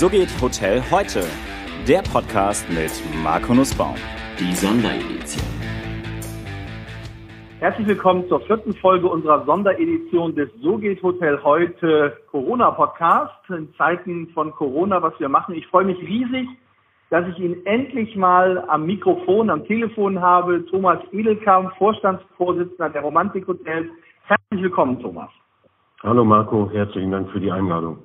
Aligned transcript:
So 0.00 0.08
geht 0.08 0.30
Hotel 0.40 0.80
heute. 0.90 1.20
Der 1.86 2.00
Podcast 2.00 2.66
mit 2.70 2.90
Marco 3.22 3.52
Nussbaum. 3.52 3.96
Die 4.38 4.54
Sonderedition. 4.54 5.44
Herzlich 7.58 7.86
willkommen 7.86 8.26
zur 8.26 8.40
vierten 8.46 8.72
Folge 8.76 9.06
unserer 9.06 9.44
Sonderedition 9.44 10.34
des 10.34 10.48
So 10.62 10.78
geht 10.78 11.02
Hotel 11.02 11.38
heute 11.44 12.16
Corona 12.30 12.70
Podcast. 12.70 13.34
In 13.50 13.74
Zeiten 13.76 14.28
von 14.28 14.52
Corona, 14.52 15.02
was 15.02 15.12
wir 15.20 15.28
machen. 15.28 15.54
Ich 15.54 15.66
freue 15.66 15.84
mich 15.84 15.98
riesig, 15.98 16.48
dass 17.10 17.28
ich 17.28 17.38
ihn 17.38 17.58
endlich 17.66 18.16
mal 18.16 18.64
am 18.68 18.86
Mikrofon, 18.86 19.50
am 19.50 19.66
Telefon 19.66 20.18
habe. 20.18 20.64
Thomas 20.70 21.00
Edelkamp, 21.12 21.76
Vorstandsvorsitzender 21.76 22.88
der 22.88 23.02
Romantik 23.02 23.46
Hotels. 23.46 23.90
Herzlich 24.24 24.62
willkommen, 24.62 24.98
Thomas. 24.98 25.28
Hallo 26.02 26.24
Marco, 26.24 26.70
herzlichen 26.72 27.10
Dank 27.10 27.30
für 27.32 27.40
die 27.40 27.52
Einladung. 27.52 27.98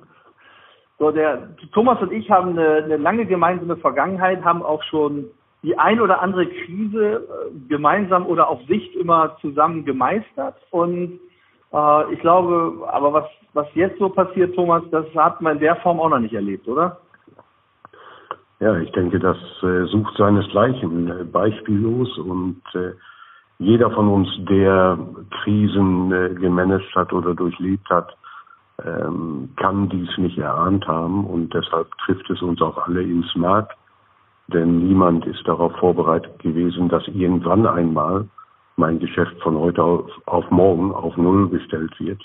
So, 0.98 1.10
der 1.10 1.48
Thomas 1.72 2.00
und 2.00 2.12
ich 2.12 2.30
haben 2.30 2.50
eine, 2.50 2.84
eine 2.84 2.96
lange 2.96 3.26
gemeinsame 3.26 3.76
Vergangenheit, 3.76 4.42
haben 4.44 4.62
auch 4.62 4.82
schon 4.84 5.26
die 5.62 5.78
ein 5.78 6.00
oder 6.00 6.22
andere 6.22 6.46
Krise 6.46 7.16
äh, 7.16 7.68
gemeinsam 7.68 8.26
oder 8.26 8.48
auf 8.48 8.60
Sicht 8.66 8.94
immer 8.94 9.36
zusammen 9.40 9.84
gemeistert. 9.84 10.56
Und 10.70 11.18
äh, 11.72 12.12
ich 12.12 12.20
glaube, 12.20 12.86
aber 12.90 13.12
was, 13.12 13.24
was 13.52 13.66
jetzt 13.74 13.98
so 13.98 14.08
passiert, 14.08 14.54
Thomas, 14.54 14.82
das 14.90 15.06
hat 15.14 15.40
man 15.40 15.54
in 15.54 15.60
der 15.60 15.76
Form 15.76 16.00
auch 16.00 16.08
noch 16.08 16.18
nicht 16.18 16.34
erlebt, 16.34 16.66
oder? 16.68 16.98
Ja, 18.60 18.74
ich 18.78 18.90
denke, 18.92 19.18
das 19.18 19.36
äh, 19.62 19.84
sucht 19.84 20.16
seinesgleichen, 20.16 21.10
äh, 21.10 21.24
beispiellos 21.24 22.16
und 22.18 22.62
äh, 22.74 22.92
jeder 23.58 23.90
von 23.90 24.08
uns, 24.08 24.28
der 24.48 24.98
Krisen 25.42 26.12
äh, 26.12 26.34
gemanagt 26.34 26.94
hat 26.94 27.12
oder 27.12 27.34
durchlebt 27.34 27.88
hat, 27.90 28.16
ähm, 28.84 29.50
kann 29.56 29.88
dies 29.88 30.08
nicht 30.18 30.38
erahnt 30.38 30.86
haben 30.86 31.24
und 31.24 31.52
deshalb 31.54 31.88
trifft 32.04 32.28
es 32.30 32.42
uns 32.42 32.60
auch 32.60 32.86
alle 32.86 33.02
ins 33.02 33.34
Mark, 33.34 33.70
denn 34.48 34.86
niemand 34.86 35.26
ist 35.26 35.46
darauf 35.46 35.74
vorbereitet 35.76 36.38
gewesen, 36.40 36.88
dass 36.88 37.06
irgendwann 37.08 37.66
einmal 37.66 38.28
mein 38.76 38.98
Geschäft 38.98 39.34
von 39.42 39.56
heute 39.58 39.82
auf, 39.82 40.10
auf 40.26 40.50
morgen 40.50 40.92
auf 40.92 41.16
Null 41.16 41.48
gestellt 41.48 41.98
wird. 41.98 42.22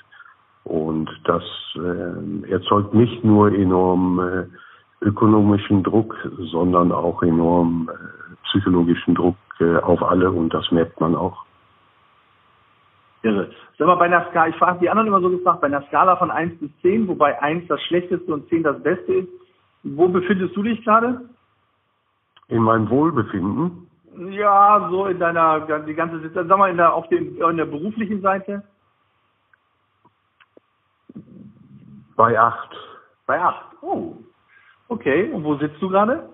Und 0.64 1.10
das 1.24 1.44
äh, 1.76 2.52
erzeugt 2.52 2.94
nicht 2.94 3.24
nur 3.24 3.52
enorm 3.52 4.20
äh, 4.20 5.06
ökonomischen 5.06 5.84
Druck, 5.84 6.16
sondern 6.52 6.92
auch 6.92 7.24
enorm 7.24 7.90
äh, 7.92 8.36
psychologischen 8.50 9.16
Druck 9.16 9.36
äh, 9.60 9.78
auf 9.78 10.04
alle 10.04 10.30
und 10.30 10.54
das 10.54 10.70
merkt 10.72 11.00
man 11.00 11.16
auch. 11.16 11.46
Irre. 13.24 13.52
Sag 13.78 13.88
mal, 13.88 13.96
bei 13.96 14.06
einer 14.06 14.28
Skala, 14.30 14.48
ich 14.50 14.56
frage 14.56 14.80
die 14.80 14.90
anderen 14.90 15.08
immer 15.08 15.22
so 15.22 15.30
gefragt, 15.30 15.62
bei 15.62 15.68
einer 15.68 15.84
Skala 15.88 16.16
von 16.16 16.32
1 16.32 16.60
bis 16.60 16.70
10, 16.82 17.08
wobei 17.08 17.42
1 17.42 17.68
das 17.68 17.82
Schlechteste 17.84 18.34
und 18.34 18.50
10 18.50 18.64
das 18.64 18.82
Beste 18.82 19.14
ist, 19.14 19.30
wo 19.84 20.08
befindest 20.08 20.56
du 20.56 20.64
dich 20.64 20.84
gerade? 20.84 21.30
In 22.48 22.64
meinem 22.64 22.90
Wohlbefinden? 22.90 23.88
Ja, 24.32 24.88
so 24.90 25.06
in 25.06 25.20
deiner, 25.20 25.62
die 25.82 25.94
ganze 25.94 26.18
Situation, 26.18 26.48
sag 26.48 26.58
mal, 26.58 26.70
in 26.70 26.78
der, 26.78 26.94
auf 26.94 27.08
dem, 27.10 27.42
in 27.42 27.58
der 27.58 27.66
beruflichen 27.66 28.22
Seite? 28.22 28.64
Bei 32.16 32.38
8. 32.38 32.70
Bei 33.26 33.40
8. 33.40 33.66
Oh. 33.82 34.16
Okay. 34.90 35.32
Und 35.32 35.44
wo 35.44 35.56
sitzt 35.56 35.82
du 35.82 35.90
gerade? 35.90 36.30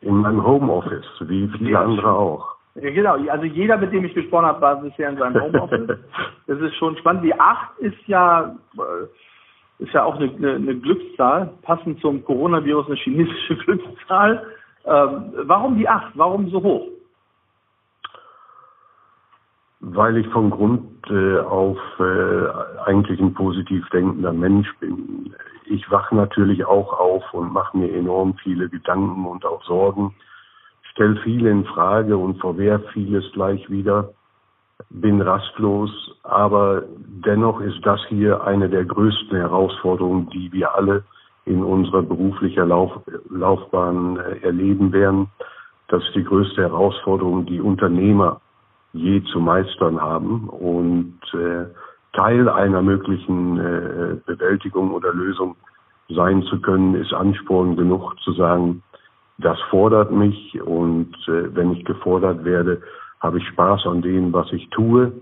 In 0.00 0.16
meinem 0.16 0.44
Homeoffice, 0.44 1.06
wie 1.20 1.48
viele 1.48 1.70
ja, 1.70 1.82
andere 1.82 2.12
auch. 2.12 2.53
Ja, 2.76 2.90
genau. 2.90 3.16
Also 3.30 3.44
jeder, 3.44 3.76
mit 3.76 3.92
dem 3.92 4.04
ich 4.04 4.14
gesprochen 4.14 4.46
habe, 4.46 4.60
war 4.60 4.76
bisher 4.80 5.08
in 5.08 5.16
seinem 5.16 5.40
Homeoffice. 5.40 5.96
das 6.46 6.60
ist 6.60 6.74
schon 6.74 6.96
spannend. 6.96 7.24
Die 7.24 7.38
8 7.38 7.78
ist 7.78 8.06
ja, 8.06 8.56
äh, 8.76 9.82
ist 9.82 9.92
ja 9.92 10.04
auch 10.04 10.16
eine, 10.16 10.30
eine, 10.54 10.76
Glückszahl, 10.76 11.52
passend 11.62 12.00
zum 12.00 12.24
Coronavirus 12.24 12.86
eine 12.86 12.96
chinesische 12.96 13.56
Glückszahl. 13.64 14.44
Ähm, 14.86 15.32
warum 15.44 15.78
die 15.78 15.88
8? 15.88 16.12
Warum 16.14 16.48
so 16.50 16.62
hoch? 16.62 16.88
Weil 19.80 20.16
ich 20.16 20.26
von 20.28 20.50
Grund 20.50 21.08
äh, 21.10 21.38
auf 21.38 21.78
äh, 22.00 22.48
eigentlich 22.86 23.20
ein 23.20 23.34
positiv 23.34 23.88
denkender 23.90 24.32
Mensch 24.32 24.68
bin. 24.80 25.32
Ich 25.66 25.88
wache 25.90 26.16
natürlich 26.16 26.64
auch 26.64 26.98
auf 26.98 27.22
und 27.34 27.52
mache 27.52 27.76
mir 27.76 27.94
enorm 27.94 28.34
viele 28.42 28.68
Gedanken 28.68 29.26
und 29.26 29.44
auch 29.44 29.62
Sorgen 29.64 30.14
stelle 30.94 31.16
viele 31.24 31.50
in 31.50 31.64
Frage 31.64 32.16
und 32.16 32.40
verwehr 32.40 32.80
vieles 32.92 33.24
gleich 33.32 33.68
wieder, 33.68 34.10
bin 34.90 35.20
rastlos, 35.20 35.90
aber 36.22 36.84
dennoch 36.96 37.60
ist 37.60 37.84
das 37.84 38.00
hier 38.08 38.44
eine 38.44 38.68
der 38.68 38.84
größten 38.84 39.36
Herausforderungen, 39.36 40.30
die 40.30 40.52
wir 40.52 40.74
alle 40.74 41.04
in 41.46 41.62
unserer 41.62 42.02
beruflichen 42.02 42.68
Lauf, 42.68 42.92
Laufbahn 43.28 44.16
äh, 44.16 44.38
erleben 44.46 44.92
werden. 44.92 45.28
Das 45.88 46.02
ist 46.04 46.14
die 46.14 46.24
größte 46.24 46.62
Herausforderung, 46.62 47.44
die 47.44 47.60
Unternehmer 47.60 48.40
je 48.92 49.22
zu 49.24 49.40
meistern 49.40 50.00
haben 50.00 50.48
und 50.48 51.18
äh, 51.34 51.66
Teil 52.12 52.48
einer 52.48 52.80
möglichen 52.80 53.58
äh, 53.58 54.16
Bewältigung 54.24 54.92
oder 54.92 55.12
Lösung 55.12 55.56
sein 56.08 56.44
zu 56.44 56.60
können, 56.60 56.94
ist 56.94 57.12
Ansporn 57.12 57.76
genug 57.76 58.18
zu 58.20 58.32
sagen, 58.32 58.82
das 59.38 59.60
fordert 59.70 60.12
mich 60.12 60.60
und 60.62 61.14
äh, 61.26 61.54
wenn 61.54 61.72
ich 61.72 61.84
gefordert 61.84 62.44
werde, 62.44 62.80
habe 63.20 63.38
ich 63.38 63.46
Spaß 63.48 63.86
an 63.86 64.02
dem, 64.02 64.32
was 64.32 64.52
ich 64.52 64.68
tue, 64.70 65.12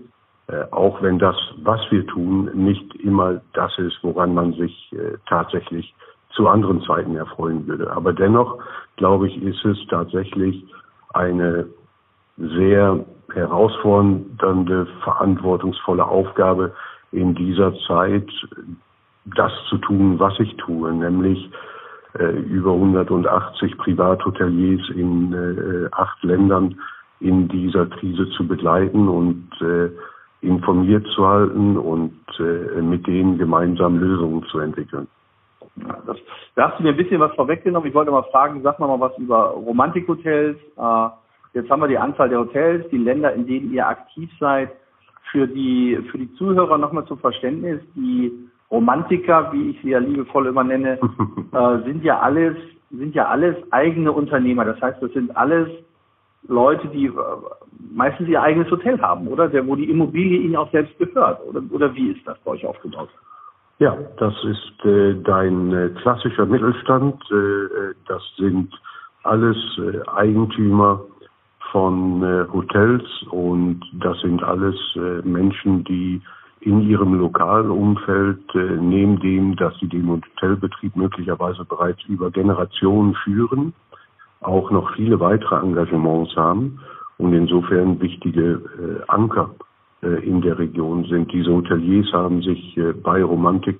äh, 0.47 0.65
auch 0.71 1.01
wenn 1.01 1.19
das, 1.19 1.35
was 1.63 1.79
wir 1.89 2.05
tun, 2.05 2.49
nicht 2.53 2.95
immer 2.95 3.41
das 3.53 3.77
ist, 3.77 3.97
woran 4.03 4.33
man 4.33 4.53
sich 4.53 4.91
äh, 4.93 5.17
tatsächlich 5.27 5.95
zu 6.31 6.47
anderen 6.47 6.81
Zeiten 6.81 7.15
erfreuen 7.15 7.65
würde. 7.67 7.91
Aber 7.91 8.13
dennoch, 8.13 8.59
glaube 8.97 9.27
ich, 9.27 9.41
ist 9.41 9.63
es 9.65 9.77
tatsächlich 9.89 10.65
eine 11.13 11.67
sehr 12.37 13.05
herausfordernde, 13.31 14.87
verantwortungsvolle 15.03 16.05
Aufgabe 16.05 16.73
in 17.11 17.35
dieser 17.35 17.73
Zeit, 17.87 18.27
das 19.25 19.51
zu 19.69 19.77
tun, 19.77 20.19
was 20.19 20.37
ich 20.39 20.55
tue, 20.57 20.91
nämlich 20.91 21.49
über 22.19 22.73
180 22.73 23.77
Privathoteliers 23.77 24.89
in 24.89 25.33
äh, 25.33 25.89
acht 25.91 26.23
Ländern 26.23 26.79
in 27.19 27.47
dieser 27.47 27.85
Krise 27.87 28.29
zu 28.31 28.47
begleiten 28.47 29.07
und 29.07 29.49
äh, 29.61 29.89
informiert 30.41 31.07
zu 31.15 31.25
halten 31.25 31.77
und 31.77 32.19
äh, 32.37 32.81
mit 32.81 33.07
denen 33.07 33.37
gemeinsam 33.37 33.97
Lösungen 33.97 34.43
zu 34.51 34.59
entwickeln. 34.59 35.07
Das, 35.75 36.17
da 36.55 36.69
hast 36.69 36.79
du 36.79 36.83
mir 36.83 36.89
ein 36.89 36.97
bisschen 36.97 37.19
was 37.19 37.33
vorweggenommen. 37.33 37.87
Ich 37.87 37.95
wollte 37.95 38.11
mal 38.11 38.23
fragen, 38.23 38.61
sag 38.61 38.77
mal 38.79 38.99
was 38.99 39.17
über 39.17 39.51
Romantikhotels. 39.51 40.57
Äh, 40.57 41.07
jetzt 41.53 41.69
haben 41.69 41.81
wir 41.81 41.87
die 41.87 41.97
Anzahl 41.97 42.29
der 42.29 42.39
Hotels, 42.39 42.85
die 42.91 42.97
Länder, 42.97 43.33
in 43.33 43.47
denen 43.47 43.71
ihr 43.73 43.87
aktiv 43.87 44.29
seid. 44.39 44.71
Für 45.31 45.47
die, 45.47 45.97
für 46.11 46.19
die 46.19 46.31
Zuhörer 46.35 46.77
nochmal 46.77 47.05
zum 47.05 47.17
Verständnis, 47.17 47.81
die 47.95 48.31
Romantiker, 48.73 49.53
wie 49.53 49.69
ich 49.69 49.81
sie 49.83 49.91
ja 49.91 49.99
liebevoll 49.99 50.47
immer 50.47 50.63
nenne, 50.63 50.99
äh, 51.51 51.83
sind 51.85 52.03
ja 52.03 52.19
alles, 52.19 52.57
sind 52.89 53.13
ja 53.13 53.27
alles 53.27 53.55
eigene 53.71 54.11
Unternehmer. 54.11 54.65
Das 54.65 54.81
heißt, 54.81 55.01
das 55.01 55.11
sind 55.13 55.35
alles 55.37 55.69
Leute, 56.47 56.87
die 56.87 57.05
äh, 57.05 57.11
meistens 57.93 58.27
ihr 58.27 58.41
eigenes 58.41 58.69
Hotel 58.71 58.99
haben, 58.99 59.27
oder? 59.27 59.47
Der, 59.47 59.65
wo 59.67 59.75
die 59.75 59.89
Immobilie 59.89 60.39
ihnen 60.39 60.55
auch 60.55 60.71
selbst 60.71 60.97
gehört. 60.97 61.39
Oder, 61.47 61.61
oder 61.69 61.95
wie 61.95 62.09
ist 62.09 62.27
das 62.27 62.37
bei 62.39 62.51
euch 62.51 62.65
aufgebaut? 62.65 63.09
Ja, 63.77 63.95
das 64.17 64.33
ist 64.43 64.85
äh, 64.85 65.15
dein 65.23 65.71
äh, 65.71 65.89
klassischer 66.01 66.45
Mittelstand. 66.45 67.21
Äh, 67.31 67.35
äh 67.35 67.93
das 68.07 68.23
sind 68.37 68.73
alles 69.23 69.57
äh, 69.77 69.99
Eigentümer 70.09 71.01
von 71.71 72.21
Hotels 72.53 73.03
und 73.31 73.81
das 73.93 74.19
sind 74.19 74.43
alles 74.43 74.75
Menschen, 75.23 75.83
die 75.85 76.21
in 76.65 76.81
ihrem 76.81 77.13
Lokalumfeld, 77.15 78.43
äh, 78.55 78.77
neben 78.79 79.19
dem, 79.19 79.55
dass 79.55 79.77
sie 79.79 79.87
den 79.87 80.07
Hotelbetrieb 80.07 80.95
möglicherweise 80.95 81.65
bereits 81.65 82.03
über 82.05 82.31
Generationen 82.31 83.15
führen, 83.23 83.73
auch 84.41 84.71
noch 84.71 84.93
viele 84.95 85.19
weitere 85.19 85.55
Engagements 85.55 86.35
haben 86.35 86.79
und 87.17 87.33
insofern 87.33 87.99
wichtige 88.01 88.61
äh, 88.77 89.03
Anker 89.07 89.51
äh, 90.01 90.25
in 90.27 90.41
der 90.41 90.57
Region 90.59 91.05
sind. 91.05 91.31
Diese 91.31 91.51
Hoteliers 91.51 92.11
haben 92.13 92.41
sich 92.41 92.77
äh, 92.77 92.93
bei 92.93 93.23
Romantik 93.23 93.79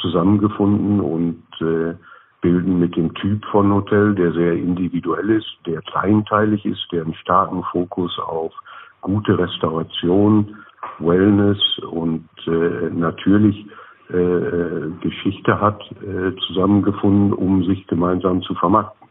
zusammengefunden 0.00 1.00
und 1.00 1.42
äh, 1.60 1.94
bilden 2.40 2.78
mit 2.78 2.94
dem 2.96 3.14
Typ 3.14 3.44
von 3.46 3.72
Hotel, 3.72 4.14
der 4.14 4.32
sehr 4.32 4.52
individuell 4.52 5.30
ist, 5.30 5.56
der 5.66 5.80
kleinteilig 5.82 6.64
ist, 6.66 6.86
der 6.92 7.02
einen 7.02 7.14
starken 7.14 7.62
Fokus 7.72 8.18
auf 8.18 8.52
gute 9.00 9.38
Restauration, 9.38 10.56
Wellness 10.98 11.58
und 11.90 12.28
äh, 12.46 12.90
natürlich 12.90 13.66
äh, 13.66 13.74
äh, 14.12 14.90
Geschichte 15.00 15.58
hat, 15.58 15.80
äh, 16.02 16.36
zusammengefunden, 16.46 17.32
um 17.32 17.64
sich 17.64 17.86
gemeinsam 17.86 18.42
zu 18.42 18.54
vermarkten. 18.54 19.08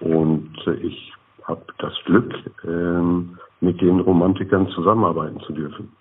Und 0.00 0.50
äh, 0.66 0.72
ich 0.76 1.12
habe 1.44 1.62
das 1.76 1.92
Glück, 2.06 2.32
äh, 2.64 3.02
mit 3.60 3.80
den 3.82 4.00
Romantikern 4.00 4.66
zusammenarbeiten 4.68 5.40
zu 5.40 5.52
dürfen. 5.52 5.92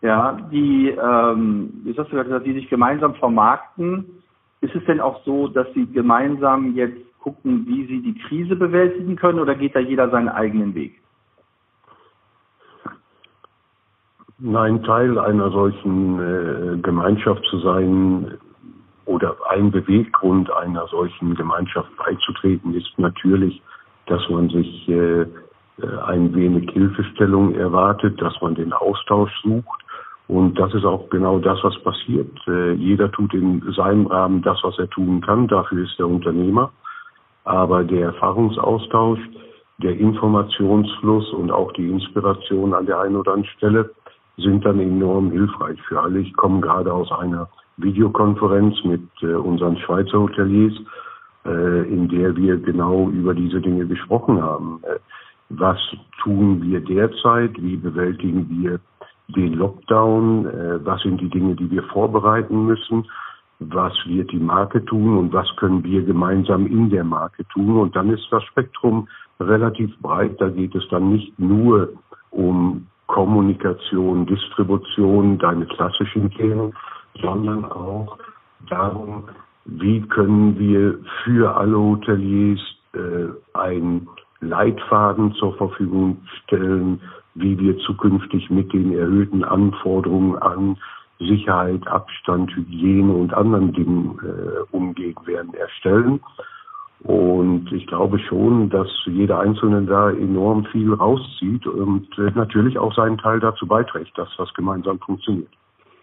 Ja, 0.00 0.32
die, 0.50 0.88
ähm, 0.88 1.82
jetzt 1.84 1.98
hast 1.98 2.10
du 2.10 2.22
gesagt, 2.22 2.46
die 2.46 2.54
sich 2.54 2.70
gemeinsam 2.70 3.14
vermarkten. 3.16 4.06
ist 4.62 4.74
es 4.74 4.84
denn 4.86 5.00
auch 5.00 5.22
so, 5.24 5.48
dass 5.48 5.66
Sie 5.74 5.84
gemeinsam 5.86 6.74
jetzt 6.74 7.02
gucken, 7.20 7.66
wie 7.66 7.86
Sie 7.86 8.00
die 8.00 8.18
Krise 8.22 8.56
bewältigen 8.56 9.16
können 9.16 9.40
oder 9.40 9.54
geht 9.54 9.76
da 9.76 9.80
jeder 9.80 10.08
seinen 10.08 10.30
eigenen 10.30 10.74
Weg? 10.74 11.01
Nein, 14.44 14.82
Teil 14.82 15.20
einer 15.20 15.52
solchen 15.52 16.18
äh, 16.18 16.76
Gemeinschaft 16.78 17.44
zu 17.48 17.60
sein 17.60 18.38
oder 19.04 19.36
ein 19.48 19.70
Beweggrund 19.70 20.50
einer 20.50 20.84
solchen 20.88 21.36
Gemeinschaft 21.36 21.88
beizutreten 21.96 22.74
ist 22.74 22.92
natürlich, 22.98 23.62
dass 24.06 24.28
man 24.28 24.48
sich 24.48 24.88
äh, 24.88 25.26
ein 26.06 26.34
wenig 26.34 26.68
Hilfestellung 26.72 27.54
erwartet, 27.54 28.20
dass 28.20 28.34
man 28.40 28.56
den 28.56 28.72
Austausch 28.72 29.30
sucht 29.44 29.82
und 30.26 30.58
das 30.58 30.74
ist 30.74 30.84
auch 30.84 31.08
genau 31.08 31.38
das, 31.38 31.62
was 31.62 31.78
passiert. 31.84 32.36
Äh, 32.48 32.72
jeder 32.72 33.12
tut 33.12 33.32
in 33.34 33.62
seinem 33.76 34.08
Rahmen 34.08 34.42
das, 34.42 34.58
was 34.64 34.76
er 34.76 34.90
tun 34.90 35.20
kann. 35.20 35.46
Dafür 35.46 35.84
ist 35.84 36.00
er 36.00 36.08
Unternehmer. 36.08 36.72
Aber 37.44 37.84
der 37.84 38.06
Erfahrungsaustausch, 38.06 39.20
der 39.78 39.96
Informationsfluss 39.96 41.30
und 41.32 41.52
auch 41.52 41.70
die 41.74 41.88
Inspiration 41.88 42.74
an 42.74 42.86
der 42.86 42.98
einen 42.98 43.14
oder 43.14 43.34
anderen 43.34 43.56
Stelle 43.56 43.90
sind 44.36 44.64
dann 44.64 44.80
enorm 44.80 45.30
hilfreich 45.30 45.80
für 45.82 46.00
alle. 46.00 46.20
Ich 46.20 46.32
komme 46.34 46.60
gerade 46.60 46.92
aus 46.92 47.10
einer 47.12 47.48
Videokonferenz 47.76 48.82
mit 48.84 49.02
äh, 49.22 49.34
unseren 49.34 49.76
Schweizer 49.78 50.20
Hoteliers, 50.20 50.74
äh, 51.44 51.88
in 51.92 52.08
der 52.08 52.36
wir 52.36 52.56
genau 52.58 53.08
über 53.08 53.34
diese 53.34 53.60
Dinge 53.60 53.86
gesprochen 53.86 54.42
haben. 54.42 54.80
was 55.48 55.78
tun 56.22 56.62
wir 56.62 56.80
derzeit? 56.80 57.60
Wie 57.62 57.76
bewältigen 57.76 58.48
wir 58.48 58.80
den 59.28 59.54
Lockdown, 59.54 60.46
äh, 60.46 60.84
was 60.84 61.02
sind 61.02 61.20
die 61.20 61.28
Dinge, 61.28 61.54
die 61.54 61.70
wir 61.70 61.82
vorbereiten 61.84 62.66
müssen, 62.66 63.06
was 63.58 63.92
wird 64.06 64.32
die 64.32 64.40
Marke 64.40 64.84
tun 64.84 65.18
und 65.18 65.32
was 65.32 65.48
können 65.56 65.84
wir 65.84 66.02
gemeinsam 66.02 66.66
in 66.66 66.90
der 66.90 67.04
Marke 67.04 67.44
tun. 67.48 67.76
Und 67.76 67.94
dann 67.96 68.10
ist 68.10 68.26
das 68.30 68.42
Spektrum 68.44 69.08
relativ 69.40 69.96
breit. 70.00 70.40
Da 70.40 70.48
geht 70.48 70.74
es 70.74 70.86
dann 70.90 71.12
nicht 71.12 71.38
nur 71.38 71.90
um 72.30 72.86
Kommunikation, 73.12 74.24
Distribution, 74.26 75.38
deine 75.38 75.66
klassischen 75.66 76.30
Themen, 76.30 76.72
sondern 77.20 77.64
auch 77.66 78.16
darum, 78.70 79.24
wie 79.66 80.00
können 80.00 80.58
wir 80.58 80.98
für 81.22 81.54
alle 81.54 81.78
Hoteliers 81.78 82.58
äh, 82.94 83.28
ein 83.52 84.08
Leitfaden 84.40 85.34
zur 85.34 85.54
Verfügung 85.56 86.22
stellen, 86.42 87.00
wie 87.34 87.58
wir 87.58 87.78
zukünftig 87.80 88.48
mit 88.48 88.72
den 88.72 88.92
erhöhten 88.92 89.44
Anforderungen 89.44 90.38
an 90.38 90.78
Sicherheit, 91.18 91.86
Abstand, 91.86 92.50
Hygiene 92.56 93.12
und 93.12 93.34
anderen 93.34 93.74
Dingen 93.74 94.18
äh, 94.24 94.74
umgehen 94.74 95.16
werden, 95.26 95.52
erstellen. 95.52 96.20
Und 97.04 97.72
ich 97.72 97.86
glaube 97.88 98.18
schon, 98.20 98.70
dass 98.70 98.88
jeder 99.06 99.40
Einzelne 99.40 99.82
da 99.82 100.10
enorm 100.10 100.64
viel 100.66 100.92
rauszieht 100.94 101.66
und 101.66 102.06
äh, 102.16 102.30
natürlich 102.34 102.78
auch 102.78 102.94
seinen 102.94 103.18
Teil 103.18 103.40
dazu 103.40 103.66
beiträgt, 103.66 104.16
dass 104.16 104.28
das 104.36 104.54
gemeinsam 104.54 105.00
funktioniert. 105.00 105.50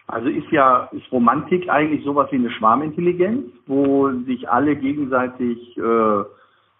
Also 0.07 0.27
ist 0.27 0.51
ja 0.51 0.89
ist 0.91 1.09
Romantik 1.11 1.69
eigentlich 1.69 2.03
sowas 2.03 2.27
wie 2.31 2.37
eine 2.37 2.49
Schwarmintelligenz, 2.51 3.45
wo 3.67 4.09
sich 4.25 4.49
alle 4.49 4.75
gegenseitig 4.75 5.77
äh, 5.77 6.23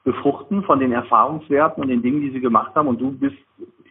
befruchten 0.03 0.63
von 0.63 0.79
den 0.79 0.91
Erfahrungswerten 0.91 1.81
und 1.81 1.89
den 1.89 2.01
Dingen, 2.01 2.21
die 2.21 2.31
sie 2.31 2.41
gemacht 2.41 2.75
haben. 2.75 2.87
Und 2.87 2.99
du 2.99 3.11
bist 3.11 3.37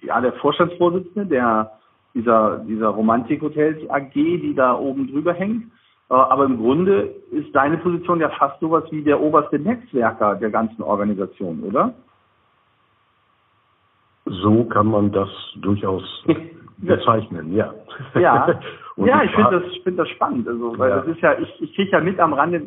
ja 0.03 0.21
der 0.21 0.33
Vorstandsvorsitzende 0.35 1.27
der 1.27 1.73
dieser 2.15 2.59
dieser 2.67 2.89
Romantik 2.89 3.41
Hotels 3.41 3.79
AG, 3.89 4.13
die 4.13 4.55
da 4.55 4.77
oben 4.77 5.07
drüber 5.07 5.33
hängt. 5.33 5.71
Äh, 6.11 6.15
aber 6.15 6.45
im 6.45 6.59
Grunde 6.59 7.15
ist 7.31 7.55
deine 7.55 7.79
Position 7.79 8.21
ja 8.21 8.31
fast 8.31 8.61
sowas 8.61 8.85
wie 8.91 9.03
der 9.03 9.21
oberste 9.21 9.59
Netzwerker 9.59 10.37
der 10.37 10.51
ganzen 10.51 10.83
Organisation, 10.83 11.63
oder? 11.63 11.93
So 14.25 14.65
kann 14.65 14.89
man 14.89 15.13
das 15.13 15.29
durchaus 15.57 16.03
bezeichnen, 16.79 17.55
ja. 17.55 17.75
Ja, 18.15 18.49
ja 18.97 19.23
ich 19.23 19.33
finde 19.33 19.61
das, 19.61 19.73
ich 19.73 19.83
finde 19.83 20.03
das 20.05 20.09
spannend. 20.11 20.49
Also, 20.49 20.79
weil 20.79 20.91
ja. 20.91 20.97
das 20.97 21.07
ist 21.09 21.21
ja, 21.21 21.39
ich, 21.39 21.63
ich 21.63 21.75
kriege 21.75 21.91
ja 21.91 22.01
mit 22.01 22.19
am 22.21 22.33
Rande, 22.33 22.63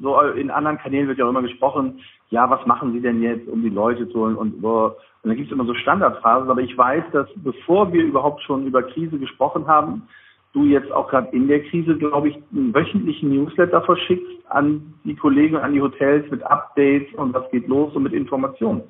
so 0.00 0.20
in 0.20 0.50
anderen 0.50 0.78
Kanälen 0.78 1.08
wird 1.08 1.18
ja 1.18 1.24
auch 1.24 1.30
immer 1.30 1.42
gesprochen, 1.42 2.00
ja, 2.30 2.48
was 2.48 2.64
machen 2.66 2.92
Sie 2.92 3.00
denn 3.00 3.22
jetzt, 3.22 3.48
um 3.48 3.62
die 3.62 3.68
Leute 3.68 4.08
zu 4.08 4.20
holen 4.20 4.36
und, 4.36 4.64
und 4.64 4.94
da 5.24 5.34
gibt 5.34 5.48
es 5.48 5.52
immer 5.52 5.66
so 5.66 5.74
Standardphrasen, 5.74 6.50
aber 6.50 6.62
ich 6.62 6.76
weiß, 6.76 7.04
dass 7.12 7.28
bevor 7.36 7.92
wir 7.92 8.02
überhaupt 8.02 8.42
schon 8.42 8.66
über 8.66 8.82
Krise 8.82 9.18
gesprochen 9.18 9.66
haben, 9.66 10.08
du 10.52 10.64
jetzt 10.64 10.92
auch 10.92 11.08
gerade 11.08 11.28
in 11.34 11.48
der 11.48 11.62
Krise, 11.64 11.96
glaube 11.96 12.28
ich, 12.28 12.36
einen 12.52 12.74
wöchentlichen 12.74 13.30
Newsletter 13.30 13.82
verschickst 13.82 14.26
an 14.48 14.94
die 15.04 15.16
Kollegen 15.16 15.56
an 15.56 15.72
die 15.72 15.80
Hotels 15.80 16.30
mit 16.30 16.42
Updates 16.42 17.12
und 17.14 17.34
was 17.34 17.50
geht 17.50 17.68
los 17.68 17.94
und 17.94 18.02
mit 18.02 18.12
Informationen. 18.12 18.82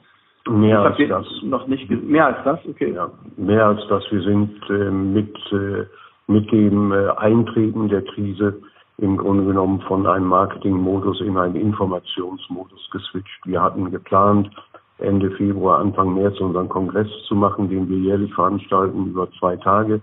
Mehr 0.48 0.80
als 0.80 0.98
das. 1.08 1.26
Noch 1.44 1.68
nicht 1.68 1.88
mehr 1.88 2.26
als 2.26 2.38
das, 2.44 2.58
okay. 2.68 2.92
Ja, 2.92 3.10
mehr 3.36 3.66
als 3.66 3.80
das. 3.88 4.02
Wir 4.10 4.22
sind 4.22 4.50
äh, 4.70 4.90
mit, 4.90 5.36
äh, 5.52 5.84
mit 6.26 6.50
dem 6.50 6.90
äh, 6.90 7.10
Eintreten 7.10 7.88
der 7.88 8.02
Krise 8.02 8.60
im 8.98 9.16
Grunde 9.16 9.44
genommen 9.44 9.80
von 9.82 10.06
einem 10.06 10.26
Marketingmodus 10.26 11.20
in 11.20 11.36
einen 11.36 11.54
Informationsmodus 11.54 12.90
geswitcht. 12.90 13.46
Wir 13.46 13.62
hatten 13.62 13.90
geplant, 13.90 14.50
Ende 14.98 15.30
Februar, 15.32 15.78
Anfang 15.78 16.14
März 16.14 16.40
unseren 16.40 16.68
Kongress 16.68 17.08
zu 17.28 17.34
machen, 17.34 17.68
den 17.68 17.88
wir 17.88 17.98
jährlich 17.98 18.34
veranstalten 18.34 19.06
über 19.08 19.30
zwei 19.38 19.56
Tage. 19.56 20.00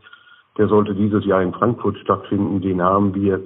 Der 0.57 0.68
sollte 0.68 0.94
dieses 0.94 1.25
Jahr 1.25 1.42
in 1.42 1.54
Frankfurt 1.54 1.98
stattfinden. 2.00 2.62
Den 2.62 2.81
haben 2.81 3.13
wir 3.13 3.44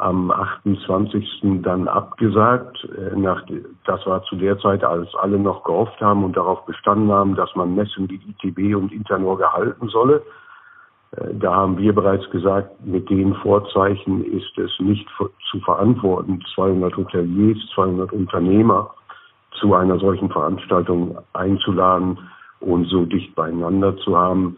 am 0.00 0.30
28. 0.30 1.62
dann 1.62 1.86
abgesagt. 1.86 2.84
Äh, 2.84 3.60
das 3.84 4.06
war 4.06 4.22
zu 4.24 4.36
der 4.36 4.58
Zeit, 4.58 4.82
als 4.82 5.14
alle 5.16 5.38
noch 5.38 5.62
gehofft 5.64 6.00
haben 6.00 6.24
und 6.24 6.36
darauf 6.36 6.64
bestanden 6.64 7.12
haben, 7.12 7.34
dass 7.36 7.54
man 7.54 7.74
Messen 7.74 8.08
wie 8.08 8.20
ITB 8.30 8.74
und 8.74 8.92
Internor 8.92 9.38
gehalten 9.38 9.88
solle. 9.88 10.22
Äh, 11.12 11.34
da 11.34 11.54
haben 11.54 11.76
wir 11.76 11.94
bereits 11.94 12.28
gesagt, 12.30 12.84
mit 12.84 13.10
den 13.10 13.34
Vorzeichen 13.36 14.24
ist 14.24 14.56
es 14.58 14.70
nicht 14.80 15.06
zu 15.50 15.60
verantworten, 15.60 16.42
200 16.54 16.96
Hoteliers, 16.96 17.58
200 17.74 18.12
Unternehmer 18.12 18.90
zu 19.58 19.74
einer 19.74 19.98
solchen 19.98 20.30
Veranstaltung 20.30 21.18
einzuladen 21.34 22.18
und 22.60 22.86
so 22.86 23.04
dicht 23.04 23.34
beieinander 23.34 23.96
zu 23.98 24.16
haben. 24.16 24.56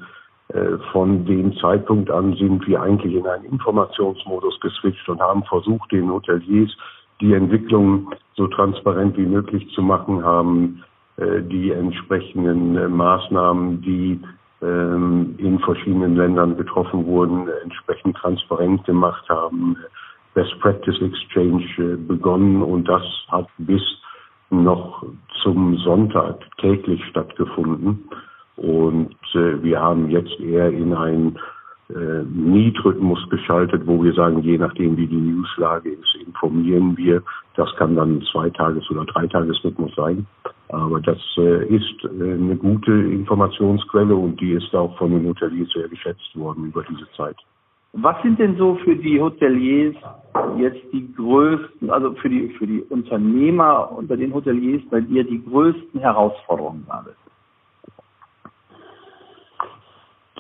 Äh, 0.52 0.78
von 0.93 1.25
dem 1.25 1.56
Zeitpunkt 1.56 2.10
an 2.10 2.34
sind 2.37 2.66
wir 2.66 2.82
eigentlich 2.82 3.14
in 3.14 3.26
einen 3.26 3.44
Informationsmodus 3.44 4.60
geswitcht 4.60 5.08
und 5.08 5.20
haben 5.20 5.44
versucht, 5.44 5.90
den 5.93 6.10
Hoteliers 6.10 6.70
die 7.20 7.34
Entwicklung 7.34 8.10
so 8.37 8.49
transparent 8.49 9.16
wie 9.16 9.26
möglich 9.26 9.66
zu 9.75 9.82
machen, 9.82 10.25
haben 10.25 10.82
äh, 11.16 11.40
die 11.42 11.71
entsprechenden 11.71 12.94
Maßnahmen, 12.97 13.80
die 13.80 14.21
ähm, 14.61 15.37
in 15.38 15.59
verschiedenen 15.61 16.16
Ländern 16.16 16.56
getroffen 16.56 17.06
wurden, 17.06 17.49
entsprechend 17.62 18.16
transparent 18.16 18.85
gemacht 18.85 19.26
haben, 19.28 19.76
Best 20.35 20.59
Practice 20.61 21.00
Exchange 21.00 21.64
äh, 21.78 21.97
begonnen 21.97 22.62
und 22.62 22.88
das 22.88 23.02
hat 23.28 23.49
bis 23.59 23.82
noch 24.50 25.02
zum 25.42 25.78
Sonntag 25.78 26.40
täglich 26.59 27.02
stattgefunden. 27.06 28.09
Und 28.62 29.16
äh, 29.35 29.62
wir 29.62 29.81
haben 29.81 30.09
jetzt 30.09 30.38
eher 30.38 30.71
in 30.71 30.95
einen 30.95 31.37
äh, 31.90 32.23
Mietrhythmus 32.23 33.19
geschaltet, 33.28 33.83
wo 33.87 34.02
wir 34.02 34.12
sagen, 34.12 34.40
je 34.42 34.57
nachdem 34.57 34.97
wie 34.97 35.09
die 35.09 35.16
Newslage 35.16 35.90
ist, 35.90 36.14
informieren 36.25 36.97
wir. 36.97 37.23
Das 37.57 37.75
kann 37.76 37.97
dann 37.97 38.19
ein 38.19 38.23
Zweitages- 38.23 38.88
oder 38.90 39.04
Dreitagesrhythmus 39.04 39.92
sein. 39.97 40.26
Aber 40.69 41.00
das 41.00 41.19
äh, 41.38 41.66
ist 41.66 42.04
äh, 42.04 42.35
eine 42.35 42.57
gute 42.57 42.92
Informationsquelle 42.92 44.14
und 44.14 44.40
die 44.40 44.52
ist 44.52 44.73
auch 44.75 44.97
von 44.97 45.11
den 45.11 45.26
Hoteliers 45.26 45.69
sehr 45.75 45.88
geschätzt 45.88 46.31
worden 46.35 46.66
über 46.66 46.85
diese 46.88 47.11
Zeit. 47.16 47.37
Was 47.95 48.23
sind 48.23 48.38
denn 48.38 48.57
so 48.57 48.76
für 48.76 48.97
die 48.97 49.21
Hoteliers 49.21 49.97
jetzt 50.57 50.81
die 50.92 51.12
größten, 51.14 51.90
also 51.90 52.12
für 52.12 52.31
die, 52.31 52.49
für 52.57 52.66
die 52.66 52.81
Unternehmer 52.88 53.90
unter 53.92 54.16
den 54.16 54.33
Hoteliers 54.33 54.83
bei 54.88 55.00
dir 55.00 55.25
die 55.25 55.45
größten 55.45 56.00
Herausforderungen 56.00 56.87
gerade? 56.87 57.14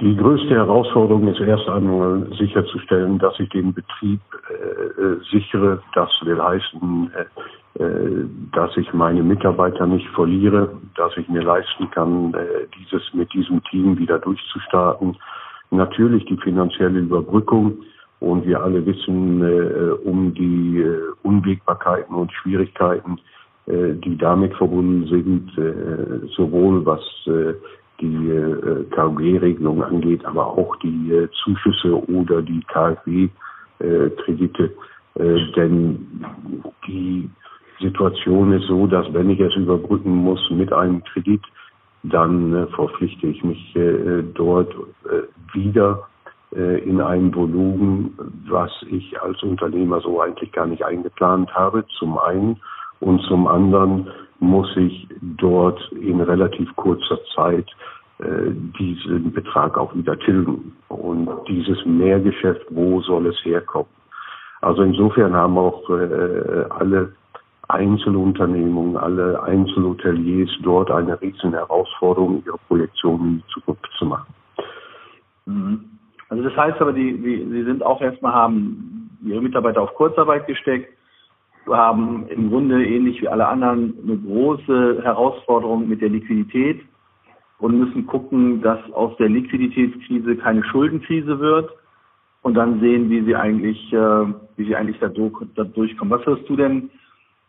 Die 0.02 0.16
größte 0.16 0.56
Herausforderung 0.56 1.28
ist 1.28 1.38
erst 1.38 1.68
einmal 1.68 2.26
sicherzustellen, 2.36 3.20
dass 3.20 3.38
ich 3.38 3.48
den 3.50 3.72
Betrieb 3.72 4.18
äh, 4.50 5.00
äh, 5.00 5.20
sichere. 5.30 5.80
Das 5.94 6.10
will 6.24 6.42
heißen, 6.42 7.12
äh, 7.14 7.80
äh, 7.84 8.24
dass 8.52 8.76
ich 8.76 8.92
meine 8.92 9.22
Mitarbeiter 9.22 9.86
nicht 9.86 10.08
verliere, 10.08 10.70
dass 10.96 11.16
ich 11.16 11.28
mir 11.28 11.42
leisten 11.42 11.88
kann, 11.92 12.34
äh, 12.34 12.66
dieses 12.76 13.14
mit 13.14 13.32
diesem 13.32 13.62
Team 13.62 13.96
wieder 13.96 14.18
durchzustarten. 14.18 15.16
Natürlich 15.70 16.24
die 16.24 16.36
finanzielle 16.38 16.98
Überbrückung 16.98 17.78
und 18.18 18.44
wir 18.44 18.60
alle 18.60 18.84
wissen 18.84 19.40
äh, 19.40 19.92
um 20.02 20.34
die 20.34 20.84
Unwägbarkeiten 21.22 22.16
und 22.16 22.32
Schwierigkeiten, 22.32 23.20
die 23.64 24.18
damit 24.18 24.52
verbunden 24.54 25.06
sind, 25.06 26.32
sowohl 26.34 26.84
was 26.84 27.00
die 28.02 28.30
äh, 28.30 28.84
KfW-Regelung 28.90 29.82
angeht, 29.82 30.24
aber 30.26 30.46
auch 30.46 30.76
die 30.76 31.12
äh, 31.12 31.28
Zuschüsse 31.42 31.94
oder 32.10 32.42
die 32.42 32.60
KfW-Kredite, 32.72 34.64
Äh, 35.14 35.52
denn 35.56 36.24
die 36.86 37.28
Situation 37.80 38.52
ist 38.52 38.66
so, 38.66 38.86
dass 38.86 39.12
wenn 39.12 39.28
ich 39.30 39.40
es 39.40 39.54
überbrücken 39.56 40.14
muss 40.14 40.40
mit 40.50 40.72
einem 40.72 41.02
Kredit, 41.04 41.42
dann 42.02 42.54
äh, 42.54 42.66
verpflichte 42.68 43.26
ich 43.26 43.44
mich 43.44 43.76
äh, 43.76 44.22
dort 44.34 44.72
äh, 45.04 45.22
wieder 45.52 46.08
äh, 46.54 46.78
in 46.88 47.00
ein 47.00 47.34
Volumen, 47.34 48.16
was 48.48 48.70
ich 48.90 49.20
als 49.20 49.42
Unternehmer 49.42 50.00
so 50.00 50.20
eigentlich 50.20 50.52
gar 50.52 50.66
nicht 50.66 50.84
eingeplant 50.84 51.52
habe, 51.54 51.84
zum 51.98 52.18
einen. 52.18 52.60
Und 53.02 53.20
zum 53.22 53.48
anderen 53.48 54.08
muss 54.38 54.76
ich 54.76 55.08
dort 55.20 55.80
in 55.92 56.20
relativ 56.20 56.74
kurzer 56.76 57.18
Zeit 57.34 57.66
äh, 58.18 58.52
diesen 58.78 59.32
Betrag 59.32 59.76
auch 59.76 59.92
wieder 59.96 60.16
tilgen. 60.20 60.76
Und 60.88 61.28
dieses 61.48 61.84
Mehrgeschäft, 61.84 62.64
wo 62.70 63.00
soll 63.00 63.26
es 63.26 63.44
herkommen? 63.44 63.90
Also 64.60 64.82
insofern 64.82 65.34
haben 65.34 65.58
auch 65.58 65.90
äh, 65.90 66.64
alle 66.70 67.12
Einzelunternehmungen, 67.68 68.96
alle 68.96 69.42
Einzelhoteliers 69.42 70.50
dort 70.62 70.92
eine 70.92 71.20
riesen 71.20 71.52
Herausforderung, 71.52 72.44
ihre 72.46 72.58
Projektionen 72.68 73.26
in 73.26 73.36
die 73.38 73.52
Zukunft 73.52 73.90
zu 73.98 74.06
machen. 74.06 74.32
Mhm. 75.46 75.84
Also 76.28 76.44
das 76.44 76.56
heißt 76.56 76.80
aber, 76.80 76.92
die, 76.92 77.18
die, 77.20 77.48
Sie 77.50 77.64
sind 77.64 77.82
auch 77.82 78.00
erstmal, 78.00 78.32
haben 78.32 79.10
Ihre 79.24 79.42
Mitarbeiter 79.42 79.82
auf 79.82 79.92
Kurzarbeit 79.94 80.46
gesteckt, 80.46 80.96
haben 81.66 82.26
im 82.28 82.50
Grunde 82.50 82.84
ähnlich 82.84 83.20
wie 83.22 83.28
alle 83.28 83.46
anderen 83.46 83.94
eine 84.02 84.18
große 84.18 85.00
Herausforderung 85.02 85.88
mit 85.88 86.00
der 86.00 86.08
Liquidität 86.08 86.82
und 87.58 87.78
müssen 87.78 88.06
gucken, 88.06 88.60
dass 88.62 88.78
aus 88.92 89.16
der 89.18 89.28
Liquiditätskrise 89.28 90.36
keine 90.36 90.64
Schuldenkrise 90.64 91.38
wird 91.38 91.70
und 92.42 92.54
dann 92.54 92.80
sehen, 92.80 93.08
wie 93.08 93.24
sie 93.24 93.36
eigentlich, 93.36 93.92
äh, 93.92 94.26
wie 94.56 94.64
sie 94.66 94.74
eigentlich 94.74 94.98
da, 94.98 95.08
durch, 95.08 95.32
da 95.54 95.64
durchkommen. 95.64 96.18
Was 96.18 96.26
hörst 96.26 96.48
du 96.48 96.56
denn 96.56 96.90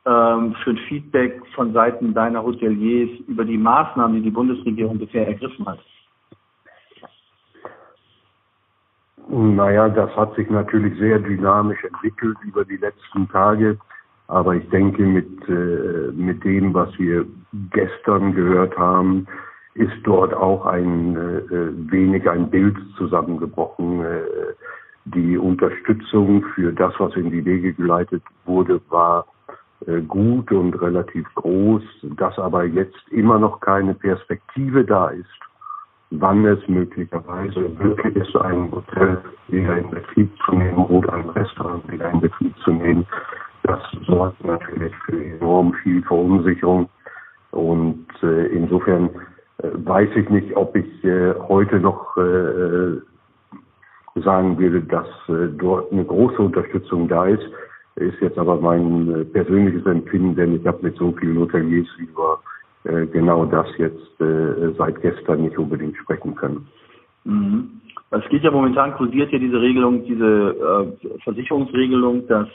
ähm, 0.06 0.56
für 0.64 0.72
ein 0.72 0.80
Feedback 0.88 1.42
von 1.56 1.74
Seiten 1.74 2.14
deiner 2.14 2.44
Hoteliers 2.44 3.10
über 3.28 3.44
die 3.44 3.58
Maßnahmen, 3.58 4.18
die 4.18 4.24
die 4.24 4.32
Bundesregierung 4.32 5.00
bisher 5.00 5.28
ergriffen 5.28 5.66
hat? 5.66 5.80
Naja, 9.30 9.90
das 9.90 10.16
hat 10.16 10.36
sich 10.36 10.50
natürlich 10.50 10.98
sehr 11.00 11.18
dynamisch 11.18 11.84
entwickelt 11.84 12.38
über 12.44 12.66
die 12.66 12.78
letzten 12.78 13.28
Tage. 13.30 13.80
Aber 14.28 14.56
ich 14.56 14.68
denke, 14.70 15.04
mit, 15.04 15.28
äh, 15.48 16.12
mit 16.14 16.44
dem, 16.44 16.74
was 16.74 16.98
wir 16.98 17.26
gestern 17.72 18.34
gehört 18.34 18.78
haben, 18.78 19.28
ist 19.76 19.94
dort 20.04 20.34
auch 20.34 20.66
ein 20.66 21.16
äh, 21.16 21.92
wenig 21.92 22.30
ein 22.30 22.50
Bild 22.50 22.78
zusammengebrochen. 22.98 24.04
Äh, 24.04 24.22
die 25.06 25.38
Unterstützung 25.38 26.46
für 26.56 26.72
das, 26.72 26.94
was 26.98 27.16
in 27.16 27.30
die 27.30 27.44
Wege 27.44 27.74
geleitet 27.74 28.24
wurde, 28.46 28.80
war 28.90 29.26
äh, 29.88 30.02
gut 30.02 30.52
und 30.52 30.80
relativ 30.82 31.28
groß, 31.36 31.84
dass 32.18 32.38
aber 32.40 32.64
jetzt 32.66 33.08
immer 33.10 33.40
noch 33.40 33.60
keine 33.60 33.94
Perspektive 33.94 34.86
da 34.86 35.08
ist, 35.10 35.28
wann 36.12 36.46
es 36.46 36.66
möglicherweise 36.68 37.60
möglich 37.62 38.16
ist, 38.16 38.36
ein 38.38 38.72
Hotel 38.72 39.18
wieder 39.48 39.78
in 39.78 39.90
Betrieb 39.90 40.30
zu 40.46 40.56
nehmen 40.56 40.86
oder 40.86 41.14
ein 41.14 41.30
Restaurant 41.30 41.92
wieder 41.92 42.10
in 42.12 42.22
Betrieb 42.22 42.56
zu 42.64 42.72
nehmen. 42.72 43.06
Das 43.64 43.80
sorgt 44.06 44.44
natürlich 44.46 44.94
für 45.06 45.24
enorm 45.24 45.74
viel 45.84 46.04
Verunsicherung. 46.04 46.90
Und 47.52 48.08
äh, 48.22 48.48
insofern 48.48 49.10
äh, 49.60 49.70
weiß 49.74 50.10
ich 50.16 50.30
nicht, 50.30 50.56
ob 50.56 50.76
ich 50.76 51.04
äh, 51.04 51.34
heute 51.48 51.80
noch 51.80 52.18
äh, 52.18 53.00
sagen 54.22 54.58
würde, 54.58 54.82
dass 54.82 55.08
äh, 55.30 55.48
dort 55.58 55.92
eine 55.92 56.04
große 56.04 56.42
Unterstützung 56.42 57.08
da 57.08 57.26
ist. 57.28 57.44
Ist 57.96 58.20
jetzt 58.22 58.38
aber 58.38 58.60
mein 58.60 59.22
äh, 59.22 59.24
persönliches 59.26 59.86
Empfinden, 59.86 60.36
denn 60.36 60.56
ich 60.56 60.68
habe 60.68 60.80
mit 60.82 60.98
so 60.98 61.12
vielen 61.14 61.40
Hoteliers 61.40 61.88
über 61.98 62.40
genau 63.14 63.46
das 63.46 63.66
jetzt 63.78 64.18
seit 64.78 65.02
gestern 65.02 65.44
nicht 65.44 65.58
unbedingt 65.58 65.96
sprechen 65.96 66.36
können. 66.36 66.68
Mhm. 67.24 67.80
Es 68.12 68.28
geht 68.28 68.44
ja 68.44 68.52
momentan, 68.52 68.94
kursiert 68.96 69.32
ja 69.32 69.40
diese 69.40 69.62
Regelung, 69.62 70.04
diese 70.04 70.94
Versicherungsregelung, 71.24 72.28
dass 72.28 72.50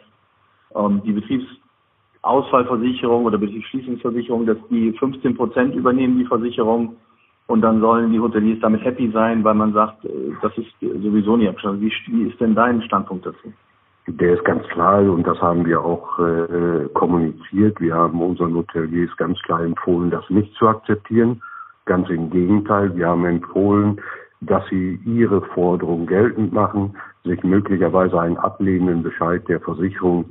ähm, 0.74 1.02
die 1.04 1.12
Betriebsausfallversicherung 1.12 3.24
oder 3.24 3.38
Betriebsschließungsversicherung, 3.38 4.46
dass 4.46 4.58
die 4.70 4.92
15 4.92 5.36
Prozent 5.36 5.74
übernehmen, 5.74 6.18
die 6.18 6.26
Versicherung. 6.26 6.96
Und 7.46 7.62
dann 7.62 7.80
sollen 7.80 8.12
die 8.12 8.20
Hoteliers 8.20 8.58
damit 8.60 8.84
happy 8.84 9.10
sein, 9.10 9.42
weil 9.42 9.54
man 9.54 9.72
sagt, 9.72 10.04
äh, 10.04 10.32
das 10.42 10.56
ist 10.58 10.68
sowieso 10.80 11.36
nicht 11.36 11.48
abgeschlossen. 11.48 11.80
Wie, 11.80 11.92
wie 12.08 12.24
ist 12.24 12.40
denn 12.40 12.54
dein 12.54 12.82
Standpunkt 12.82 13.26
dazu? 13.26 13.52
Der 14.06 14.34
ist 14.34 14.44
ganz 14.44 14.66
klar 14.68 15.02
und 15.02 15.26
das 15.26 15.40
haben 15.42 15.66
wir 15.66 15.84
auch 15.84 16.18
äh, 16.18 16.88
kommuniziert. 16.94 17.78
Wir 17.78 17.94
haben 17.94 18.22
unseren 18.22 18.54
Hoteliers 18.54 19.14
ganz 19.18 19.38
klar 19.42 19.62
empfohlen, 19.62 20.10
das 20.10 20.24
nicht 20.30 20.54
zu 20.54 20.66
akzeptieren. 20.66 21.42
Ganz 21.84 22.08
im 22.08 22.30
Gegenteil, 22.30 22.96
wir 22.96 23.08
haben 23.08 23.26
empfohlen, 23.26 24.00
dass 24.40 24.66
sie 24.68 25.00
ihre 25.04 25.42
Forderung 25.42 26.06
geltend 26.06 26.52
machen, 26.52 26.96
sich 27.24 27.42
möglicherweise 27.42 28.20
einen 28.20 28.38
ablehnenden 28.38 29.02
Bescheid 29.02 29.46
der 29.48 29.60
Versicherung 29.60 30.26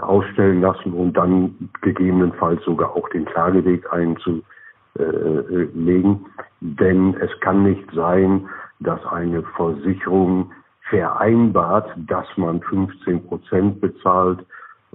ausstellen 0.00 0.60
lassen 0.60 0.92
und 0.92 1.16
dann 1.16 1.70
gegebenenfalls 1.82 2.62
sogar 2.64 2.94
auch 2.96 3.08
den 3.10 3.24
Klageweg 3.24 3.92
einzulegen. 3.92 4.44
Äh, 4.98 6.36
Denn 6.60 7.14
es 7.20 7.30
kann 7.40 7.62
nicht 7.62 7.88
sein, 7.92 8.48
dass 8.80 9.04
eine 9.06 9.42
Versicherung 9.56 10.50
vereinbart, 10.88 11.88
dass 12.08 12.26
man 12.36 12.60
15 12.62 13.26
Prozent 13.26 13.80
bezahlt, 13.80 14.40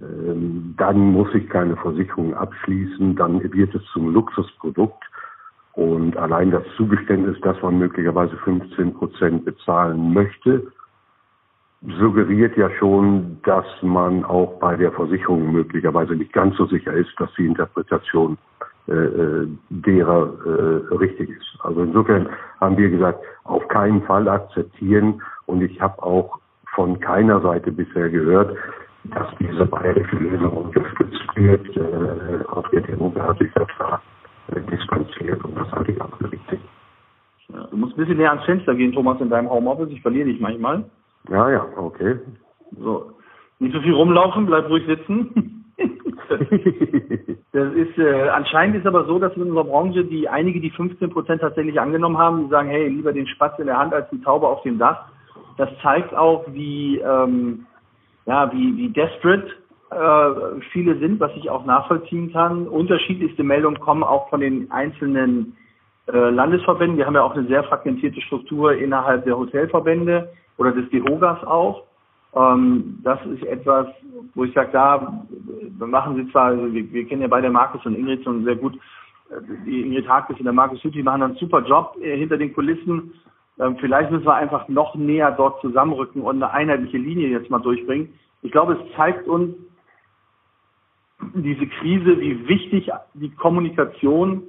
ähm, 0.02 0.74
dann 0.78 0.98
muss 0.98 1.34
ich 1.34 1.48
keine 1.50 1.76
Versicherung 1.78 2.34
abschließen, 2.34 3.16
dann 3.16 3.42
wird 3.54 3.76
es 3.76 3.84
zum 3.94 4.14
Luxusprodukt. 4.14 5.04
Und 5.74 6.18
allein 6.18 6.52
das 6.52 6.64
Zugeständnis, 6.76 7.40
dass 7.42 7.62
man 7.62 7.80
möglicherweise 7.80 8.36
15 8.38 8.94
Prozent 8.94 9.46
bezahlen 9.46 10.14
möchte, 10.14 10.72
suggeriert 11.82 12.56
ja 12.58 12.70
schon, 12.78 13.38
dass 13.44 13.66
man 13.82 14.24
auch 14.24 14.60
bei 14.60 14.76
der 14.76 14.92
Versicherung 14.92 15.52
möglicherweise 15.52 16.16
nicht 16.16 16.32
ganz 16.32 16.56
so 16.58 16.66
sicher 16.66 16.94
ist, 16.94 17.10
dass 17.18 17.34
die 17.38 17.46
Interpretation 17.46 18.38
äh, 18.88 18.94
äh 18.94 19.48
derer 19.70 20.34
äh, 20.46 20.96
richtig 20.96 21.30
ist. 21.30 21.58
Also 21.64 21.82
insofern 21.82 22.30
haben 22.60 22.78
wir 22.78 22.90
gesagt, 22.90 23.20
auf 23.46 23.68
keinen 23.68 24.04
Fall 24.04 24.28
akzeptieren 24.28 25.22
und 25.48 25.62
ich 25.62 25.82
habe 25.82 26.02
auch 26.04 26.40
von 26.76 27.00
keiner 27.00 27.42
Seite 27.42 27.72
bisher 27.72 28.10
gehört, 28.10 28.56
dass 29.06 29.28
diese 29.40 29.66
bayerische 29.66 30.16
Lösung 30.18 30.52
unterstützt 30.52 31.36
wird. 31.36 31.76
Äh, 31.76 32.46
auch 32.50 32.68
der 32.70 32.84
sich 33.40 33.52
davon 33.54 34.00
äh, 34.54 34.62
distanziert 34.70 35.44
und 35.44 35.58
das 35.58 35.72
halte 35.72 35.92
ich 35.92 36.02
auch 36.02 36.16
für 36.18 36.32
richtig. 36.32 36.60
Ja, 37.50 37.68
du 37.70 37.78
musst 37.78 37.94
ein 37.94 37.98
bisschen 37.98 38.18
näher 38.18 38.32
ans 38.32 38.46
Fenster 38.46 38.76
gehen, 38.76 38.94
Thomas, 38.94 39.20
in 39.20 39.30
deinem 39.30 39.50
Homeoffice. 39.50 39.90
Ich 39.90 40.02
verliere 40.02 40.26
dich 40.26 40.40
manchmal. 40.40 40.86
Ja, 41.30 41.50
ja, 41.50 41.68
okay. 41.78 42.20
So. 42.80 43.12
Nicht 43.60 43.76
so 43.76 43.82
viel 43.82 43.94
rumlaufen, 43.94 44.46
bleib 44.48 44.70
ruhig 44.70 44.86
sitzen. 44.88 45.66
das 47.52 47.74
ist 47.74 47.98
äh, 47.98 48.30
anscheinend 48.30 48.78
ist 48.78 48.88
aber 48.88 49.06
so, 49.06 49.20
dass 49.20 49.36
in 49.36 49.44
unserer 49.44 49.66
Branche 49.66 50.04
die 50.04 50.28
einige 50.28 50.60
die 50.60 50.72
15 50.72 51.10
Prozent 51.10 51.42
tatsächlich 51.42 51.80
angenommen 51.80 52.18
haben, 52.18 52.44
die 52.44 52.50
sagen, 52.50 52.70
hey, 52.70 52.88
lieber 52.88 53.14
den 53.14 53.28
Spatz 53.28 53.60
in 53.60 53.68
der 53.68 53.78
Hand 53.78 53.94
als 53.94 54.10
die 54.10 54.22
Taube 54.22 54.48
auf 54.48 54.62
dem 54.64 54.80
Dach. 54.80 55.06
Das 55.58 55.70
zeigt 55.82 56.14
auch, 56.14 56.46
wie, 56.48 56.98
ähm, 57.00 57.66
ja, 58.26 58.52
wie, 58.52 58.78
wie 58.78 58.90
desperate 58.90 59.48
äh, 59.92 60.62
viele 60.72 60.98
sind, 61.00 61.20
was 61.20 61.32
ich 61.36 61.50
auch 61.50 61.66
nachvollziehen 61.66 62.32
kann. 62.32 62.68
Unterschiedlichste 62.68 63.44
Meldungen 63.44 63.80
kommen 63.80 64.04
auch 64.04 64.30
von 64.30 64.40
den 64.40 64.72
einzelnen 64.72 65.58
äh, 66.12 66.30
Landesverbänden. 66.30 66.98
Wir 66.98 67.06
haben 67.06 67.16
ja 67.16 67.24
auch 67.24 67.36
eine 67.36 67.48
sehr 67.48 67.64
fragmentierte 67.64 68.22
Struktur 68.22 68.74
innerhalb 68.74 69.26
der 69.26 69.38
Hotelverbände 69.38 70.30
oder 70.62 70.72
des 70.72 70.90
DEHOGAS 70.92 71.44
auch. 71.44 71.84
Ähm, 72.36 73.00
das 73.04 73.20
ist 73.26 73.44
etwas, 73.44 73.88
wo 74.36 74.44
ich 74.44 74.54
sage, 74.54 74.70
da 74.72 75.12
machen 75.80 76.16
sie 76.16 76.32
zwar, 76.32 76.46
also 76.46 76.72
wir, 76.72 76.92
wir 76.94 77.08
kennen 77.08 77.24
ja 77.24 77.28
beide 77.28 77.50
Markus 77.50 77.84
und 77.86 77.96
Ingrid 77.96 78.24
schon 78.24 78.46
sehr 78.46 78.56
gut, 78.56 78.78
die 79.66 79.82
Ingrid 79.82 80.08
Harkes 80.08 80.38
und 80.38 80.46
der 80.46 80.54
Markus 80.54 80.84
Hütti 80.84 81.02
machen 81.02 81.24
einen 81.24 81.36
super 81.36 81.66
Job 81.66 81.98
äh, 82.02 82.16
hinter 82.16 82.38
den 82.38 82.54
Kulissen. 82.54 83.14
Ähm, 83.60 83.76
vielleicht 83.80 84.12
müssen 84.12 84.26
wir 84.26 84.36
einfach 84.36 84.68
noch 84.68 84.94
näher 84.96 85.32
dort 85.32 85.60
zusammenrücken 85.62 86.22
und 86.22 86.36
eine 86.36 86.54
einheitliche 86.54 86.98
Linie 86.98 87.30
jetzt 87.30 87.50
mal 87.50 87.60
durchbringen. 87.60 88.14
Ich 88.44 88.52
glaube, 88.52 88.74
es 88.74 88.96
zeigt 88.96 89.28
uns 89.28 89.56
diese 91.34 91.68
Krise, 91.68 92.20
wie 92.20 92.48
wichtig 92.48 92.90
die 93.14 93.32
Kommunikation 93.32 94.44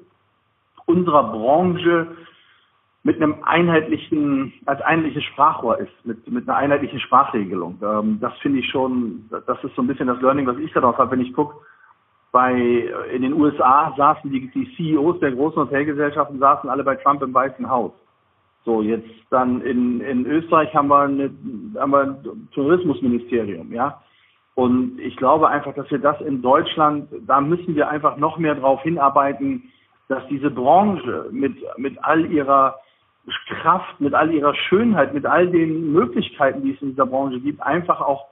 unserer 0.86 1.32
Branche 1.32 2.08
mit 3.04 3.16
einem 3.16 3.36
einheitlichen, 3.42 4.52
als 4.66 4.80
einheitliches 4.82 5.24
Sprachrohr 5.24 5.78
ist, 5.78 5.92
mit, 6.04 6.30
mit 6.30 6.48
einer 6.48 6.56
einheitlichen 6.56 7.00
Sprachregelung. 7.00 7.78
Ähm, 7.82 8.18
das 8.20 8.32
finde 8.38 8.60
ich 8.60 8.68
schon, 8.70 9.28
das 9.30 9.62
ist 9.64 9.74
so 9.74 9.82
ein 9.82 9.88
bisschen 9.88 10.06
das 10.06 10.20
Learning, 10.20 10.46
was 10.46 10.58
ich 10.58 10.72
daraus 10.72 10.96
habe, 10.98 11.10
wenn 11.10 11.20
ich 11.20 11.32
gucke, 11.32 11.56
bei, 12.30 12.54
in 13.12 13.22
den 13.22 13.34
USA 13.34 13.92
saßen 13.96 14.30
die, 14.30 14.50
die 14.50 14.74
CEOs 14.76 15.20
der 15.20 15.32
großen 15.32 15.62
Hotelgesellschaften 15.62 16.38
saßen 16.38 16.70
alle 16.70 16.82
bei 16.82 16.96
Trump 16.96 17.22
im 17.22 17.34
Weißen 17.34 17.68
Haus. 17.68 17.92
So, 18.64 18.80
jetzt 18.80 19.10
dann 19.30 19.60
in, 19.62 20.00
in 20.00 20.24
Österreich 20.24 20.72
haben 20.74 20.88
wir, 20.88 21.00
eine, 21.00 21.30
haben 21.78 21.90
wir 21.90 22.00
ein 22.00 22.48
Tourismusministerium, 22.54 23.72
ja. 23.72 24.00
Und 24.54 24.98
ich 25.00 25.16
glaube 25.16 25.48
einfach, 25.48 25.74
dass 25.74 25.90
wir 25.90 25.98
das 25.98 26.20
in 26.20 26.42
Deutschland, 26.42 27.08
da 27.26 27.40
müssen 27.40 27.74
wir 27.74 27.88
einfach 27.88 28.16
noch 28.16 28.38
mehr 28.38 28.54
darauf 28.54 28.82
hinarbeiten, 28.82 29.70
dass 30.08 30.26
diese 30.28 30.50
Branche 30.50 31.26
mit, 31.32 31.56
mit 31.76 32.02
all 32.04 32.30
ihrer 32.30 32.76
Kraft, 33.48 34.00
mit 34.00 34.14
all 34.14 34.32
ihrer 34.32 34.54
Schönheit, 34.54 35.14
mit 35.14 35.26
all 35.26 35.48
den 35.48 35.92
Möglichkeiten, 35.92 36.62
die 36.62 36.74
es 36.74 36.82
in 36.82 36.90
dieser 36.90 37.06
Branche 37.06 37.40
gibt, 37.40 37.62
einfach 37.62 38.00
auch 38.00 38.26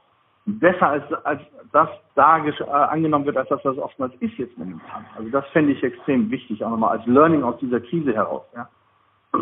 besser 0.47 0.89
als, 0.89 1.13
als 1.25 1.41
das 1.73 1.89
da 2.15 2.45
äh, 2.45 2.63
angenommen 2.65 3.27
wird, 3.27 3.37
als 3.37 3.49
das, 3.49 3.65
was 3.65 3.79
oftmals 3.79 4.13
ist 4.21 4.37
jetzt 4.39 4.57
momentan. 4.59 5.05
Also 5.17 5.31
das 5.31 5.47
fände 5.49 5.73
ich 5.73 5.83
extrem 5.83 6.31
wichtig, 6.31 6.65
auch 6.65 6.71
nochmal 6.71 6.99
als 6.99 7.07
Learning 7.07 7.43
aus 7.43 7.59
dieser 7.59 7.81
Krise 7.81 8.13
heraus. 8.13 8.43
Ja, 8.55 8.69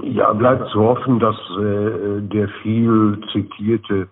ja 0.02 0.32
bleibt 0.32 0.68
zu 0.68 0.80
hoffen, 0.80 1.18
dass 1.18 1.36
äh, 1.58 2.20
der 2.20 2.48
viel 2.62 3.20
zitierte 3.32 4.08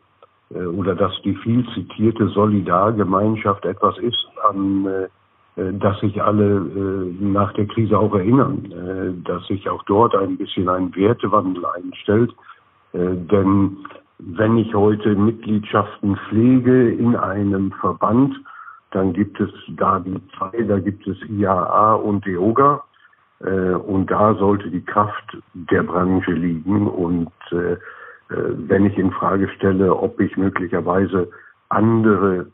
äh, 0.54 0.64
oder 0.64 0.94
dass 0.94 1.12
die 1.22 1.34
viel 1.36 1.66
zitierte 1.74 2.28
Solidargemeinschaft 2.28 3.64
etwas 3.66 3.98
ist, 3.98 4.26
an 4.48 4.86
äh, 4.86 5.08
dass 5.56 5.98
sich 6.00 6.22
alle 6.22 6.56
äh, 6.56 7.24
nach 7.24 7.52
der 7.54 7.66
Krise 7.66 7.98
auch 7.98 8.14
erinnern, 8.14 8.70
äh, 8.70 9.22
dass 9.24 9.46
sich 9.46 9.68
auch 9.68 9.82
dort 9.84 10.14
ein 10.14 10.36
bisschen 10.36 10.68
ein 10.68 10.94
Wertewandel 10.94 11.64
einstellt. 11.66 12.32
Denn 12.92 13.76
wenn 14.18 14.56
ich 14.56 14.74
heute 14.74 15.14
Mitgliedschaften 15.14 16.16
pflege 16.16 16.90
in 16.92 17.14
einem 17.14 17.72
Verband, 17.72 18.34
dann 18.92 19.12
gibt 19.12 19.38
es 19.38 19.50
da 19.76 19.98
die 19.98 20.18
zwei, 20.38 20.62
da 20.62 20.78
gibt 20.78 21.06
es 21.06 21.18
IAA 21.28 21.94
und 21.96 22.24
DEOGA. 22.24 22.82
Und 23.40 24.10
da 24.10 24.34
sollte 24.36 24.70
die 24.70 24.82
Kraft 24.82 25.36
der 25.52 25.82
Branche 25.82 26.32
liegen. 26.32 26.86
Und 26.86 27.28
äh, 27.50 27.76
wenn 28.28 28.86
ich 28.86 28.96
in 28.96 29.10
Frage 29.10 29.48
stelle, 29.56 29.94
ob 29.94 30.18
ich 30.20 30.34
möglicherweise 30.38 31.28
andere 31.68 32.38
äh, 32.38 32.44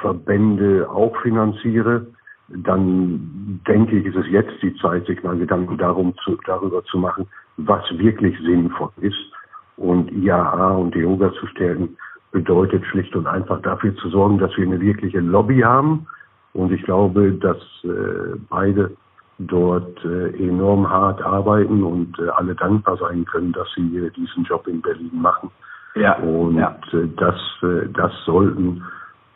Verbände 0.00 0.88
auch 0.90 1.16
finanziere, 1.22 2.06
dann 2.48 3.60
denke 3.66 3.96
ich, 3.96 4.06
ist 4.06 4.16
es 4.16 4.28
jetzt 4.28 4.62
die 4.62 4.74
Zeit, 4.76 5.06
sich 5.06 5.22
mal 5.22 5.38
Gedanken 5.38 5.78
darum 5.78 6.14
zu, 6.22 6.36
darüber 6.44 6.84
zu 6.84 6.98
machen, 6.98 7.26
was 7.56 7.82
wirklich 7.98 8.38
sinnvoll 8.40 8.90
ist. 9.00 9.32
Und 9.76 10.12
IAA 10.12 10.72
und 10.72 10.94
Yoga 10.94 11.32
zu 11.32 11.46
stärken, 11.46 11.96
bedeutet 12.30 12.84
schlicht 12.86 13.14
und 13.14 13.26
einfach 13.26 13.60
dafür 13.62 13.94
zu 13.96 14.08
sorgen, 14.08 14.38
dass 14.38 14.56
wir 14.56 14.66
eine 14.66 14.80
wirkliche 14.80 15.20
Lobby 15.20 15.60
haben. 15.60 16.06
Und 16.54 16.72
ich 16.72 16.82
glaube, 16.82 17.32
dass 17.32 17.58
äh, 17.84 18.36
beide 18.50 18.90
dort 19.38 20.04
äh, 20.04 20.28
enorm 20.36 20.88
hart 20.88 21.22
arbeiten 21.22 21.82
und 21.82 22.18
äh, 22.18 22.28
alle 22.28 22.54
dankbar 22.54 22.96
sein 22.98 23.24
können, 23.24 23.52
dass 23.52 23.68
sie 23.74 23.96
äh, 23.96 24.10
diesen 24.10 24.44
Job 24.44 24.66
in 24.66 24.82
Berlin 24.82 25.10
machen. 25.12 25.50
Ja, 25.94 26.16
und 26.18 26.56
ja. 26.56 26.76
Äh, 26.92 27.08
das, 27.16 27.36
äh, 27.62 27.88
das 27.92 28.12
sollten 28.24 28.82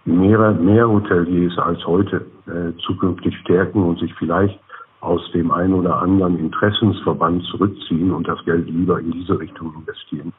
mehr, 0.06 0.52
mehr 0.52 0.88
Hoteliers 0.88 1.58
als 1.58 1.84
heute 1.86 2.26
äh, 2.46 2.76
zukünftig 2.86 3.36
stärken 3.40 3.82
und 3.82 3.98
sich 3.98 4.14
vielleicht 4.14 4.58
aus 5.00 5.20
dem 5.32 5.50
einen 5.50 5.74
oder 5.74 6.00
anderen 6.00 6.38
Interessensverband 6.38 7.44
zurückziehen 7.44 8.12
und 8.12 8.26
das 8.26 8.42
Geld 8.44 8.68
lieber 8.68 8.98
in 8.98 9.12
diese 9.12 9.38
Richtung 9.38 9.74
investieren. 9.74 10.32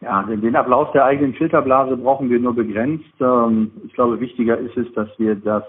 Ja, 0.00 0.22
den 0.22 0.56
Applaus 0.56 0.90
der 0.92 1.04
eigenen 1.04 1.34
Filterblase 1.34 1.96
brauchen 1.96 2.30
wir 2.30 2.40
nur 2.40 2.54
begrenzt. 2.54 3.04
Ähm, 3.20 3.70
ich 3.84 3.92
glaube, 3.92 4.18
wichtiger 4.18 4.56
ist 4.56 4.76
es, 4.76 4.90
dass 4.94 5.08
wir 5.18 5.34
das 5.34 5.64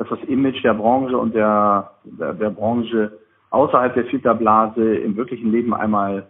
dass 0.00 0.08
das 0.08 0.28
Image 0.28 0.64
der 0.64 0.72
Branche 0.72 1.16
und 1.16 1.34
der, 1.34 1.90
der, 2.04 2.32
der 2.32 2.48
Branche 2.48 3.12
außerhalb 3.50 3.92
der 3.92 4.06
Filterblase 4.06 4.96
im 4.96 5.14
wirklichen 5.14 5.52
Leben 5.52 5.74
einmal 5.74 6.26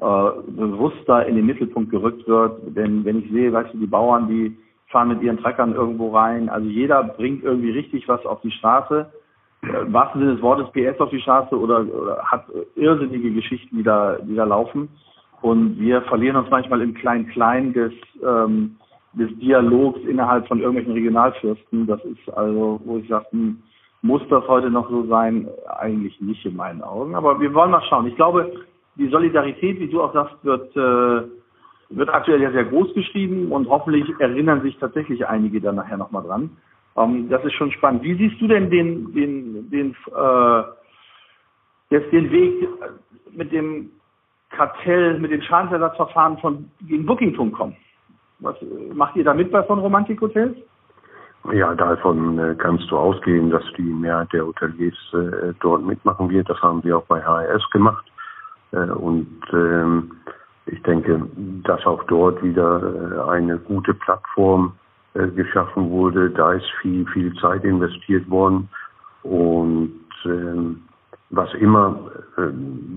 äh, 0.00 0.04
bewusster 0.48 1.24
in 1.24 1.36
den 1.36 1.46
Mittelpunkt 1.46 1.90
gerückt 1.90 2.28
wird. 2.28 2.76
Denn 2.76 3.06
wenn 3.06 3.20
ich 3.20 3.30
sehe, 3.30 3.50
weißt 3.50 3.72
du, 3.72 3.78
die 3.78 3.86
Bauern, 3.86 4.28
die 4.28 4.54
fahren 4.88 5.08
mit 5.08 5.22
ihren 5.22 5.38
Treckern 5.38 5.74
irgendwo 5.74 6.14
rein, 6.14 6.48
also 6.48 6.68
jeder 6.68 7.02
bringt 7.02 7.44
irgendwie 7.44 7.70
richtig 7.70 8.08
was 8.08 8.24
auf 8.24 8.40
die 8.40 8.52
Straße, 8.52 9.10
im 9.62 9.92
wahrsten 9.92 10.20
Sinne 10.20 10.34
des 10.34 10.42
Wortes 10.42 10.70
PS 10.72 11.00
auf 11.00 11.10
die 11.10 11.20
Straße 11.20 11.58
oder, 11.58 11.80
oder 11.80 12.22
hat 12.24 12.44
irrsinnige 12.76 13.32
Geschichten, 13.32 13.76
die 13.76 13.82
da, 13.82 14.16
die 14.22 14.36
da 14.36 14.44
laufen. 14.44 14.88
Und 15.42 15.78
wir 15.80 16.02
verlieren 16.02 16.36
uns 16.36 16.50
manchmal 16.50 16.82
im 16.82 16.94
Klein-Klein 16.94 17.72
des 17.72 17.92
ähm, 18.24 18.76
des 19.16 19.30
Dialogs 19.38 20.00
innerhalb 20.00 20.46
von 20.46 20.60
irgendwelchen 20.60 20.92
Regionalfürsten. 20.92 21.86
Das 21.86 22.02
ist 22.04 22.28
also, 22.34 22.80
wo 22.84 22.98
ich 22.98 23.08
sage, 23.08 23.26
hm, 23.30 23.62
muss 24.02 24.22
das 24.28 24.46
heute 24.46 24.70
noch 24.70 24.88
so 24.90 25.06
sein? 25.06 25.48
Eigentlich 25.78 26.20
nicht 26.20 26.44
in 26.44 26.56
meinen 26.56 26.82
Augen. 26.82 27.14
Aber 27.14 27.40
wir 27.40 27.52
wollen 27.54 27.70
mal 27.70 27.82
schauen. 27.88 28.06
Ich 28.06 28.16
glaube, 28.16 28.52
die 28.96 29.08
Solidarität, 29.08 29.80
wie 29.80 29.88
du 29.88 30.02
auch 30.02 30.12
sagst, 30.12 30.36
wird, 30.44 30.76
äh, 30.76 31.28
wird 31.90 32.08
aktuell 32.08 32.42
ja 32.42 32.50
sehr 32.50 32.64
groß 32.64 32.94
geschrieben 32.94 33.52
und 33.52 33.68
hoffentlich 33.68 34.08
erinnern 34.18 34.62
sich 34.62 34.76
tatsächlich 34.78 35.26
einige 35.26 35.60
dann 35.60 35.76
nachher 35.76 35.96
nochmal 35.96 36.24
dran. 36.24 36.50
Ähm, 36.96 37.28
das 37.28 37.44
ist 37.44 37.54
schon 37.54 37.72
spannend. 37.72 38.02
Wie 38.02 38.14
siehst 38.14 38.40
du 38.40 38.48
denn 38.48 38.70
den, 38.70 39.12
den, 39.12 39.70
den, 39.70 39.96
äh, 40.14 40.62
jetzt 41.90 42.12
den 42.12 42.30
Weg 42.30 42.68
mit 43.32 43.52
dem 43.52 43.90
Kartell, 44.50 45.18
mit 45.18 45.30
dem 45.30 45.42
Schadensersatzverfahren 45.42 46.38
von 46.38 46.70
gegen 46.82 47.06
Booking.com? 47.06 47.74
Was 48.40 48.56
macht 48.92 49.16
ihr 49.16 49.24
da 49.24 49.34
mit 49.34 49.50
bei 49.50 49.62
von 49.62 49.78
Romantik 49.78 50.20
Hotels? 50.20 50.56
Ja, 51.52 51.74
davon 51.74 52.38
äh, 52.38 52.54
kannst 52.58 52.90
du 52.90 52.98
ausgehen, 52.98 53.50
dass 53.50 53.62
die 53.76 53.82
Mehrheit 53.82 54.32
der 54.32 54.46
Hoteliers 54.46 54.94
äh, 55.12 55.54
dort 55.60 55.84
mitmachen 55.84 56.28
wird. 56.28 56.48
Das 56.50 56.60
haben 56.60 56.82
wir 56.82 56.98
auch 56.98 57.04
bei 57.04 57.22
HRS 57.22 57.70
gemacht. 57.70 58.04
Äh, 58.72 58.90
und 58.90 59.40
ähm, 59.52 60.10
ich 60.66 60.82
denke, 60.82 61.22
dass 61.62 61.86
auch 61.86 62.02
dort 62.04 62.42
wieder 62.42 62.82
äh, 62.82 63.30
eine 63.30 63.58
gute 63.58 63.94
Plattform 63.94 64.72
äh, 65.14 65.28
geschaffen 65.28 65.90
wurde. 65.90 66.30
Da 66.30 66.52
ist 66.52 66.66
viel, 66.82 67.06
viel 67.06 67.32
Zeit 67.34 67.64
investiert 67.64 68.28
worden. 68.28 68.68
Und 69.22 69.94
ähm, 70.24 70.82
was 71.30 71.52
immer 71.54 71.98
äh, 72.36 72.42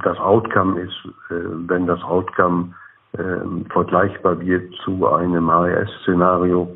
das 0.03 0.17
Outcome 0.19 0.82
ist, 0.82 0.97
wenn 1.29 1.88
das 1.88 2.01
Outcome 2.03 2.73
ähm, 3.17 3.65
vergleichbar 3.71 4.39
wird 4.39 4.73
zu 4.84 5.08
einem 5.08 5.49
HRS-Szenario. 5.49 6.75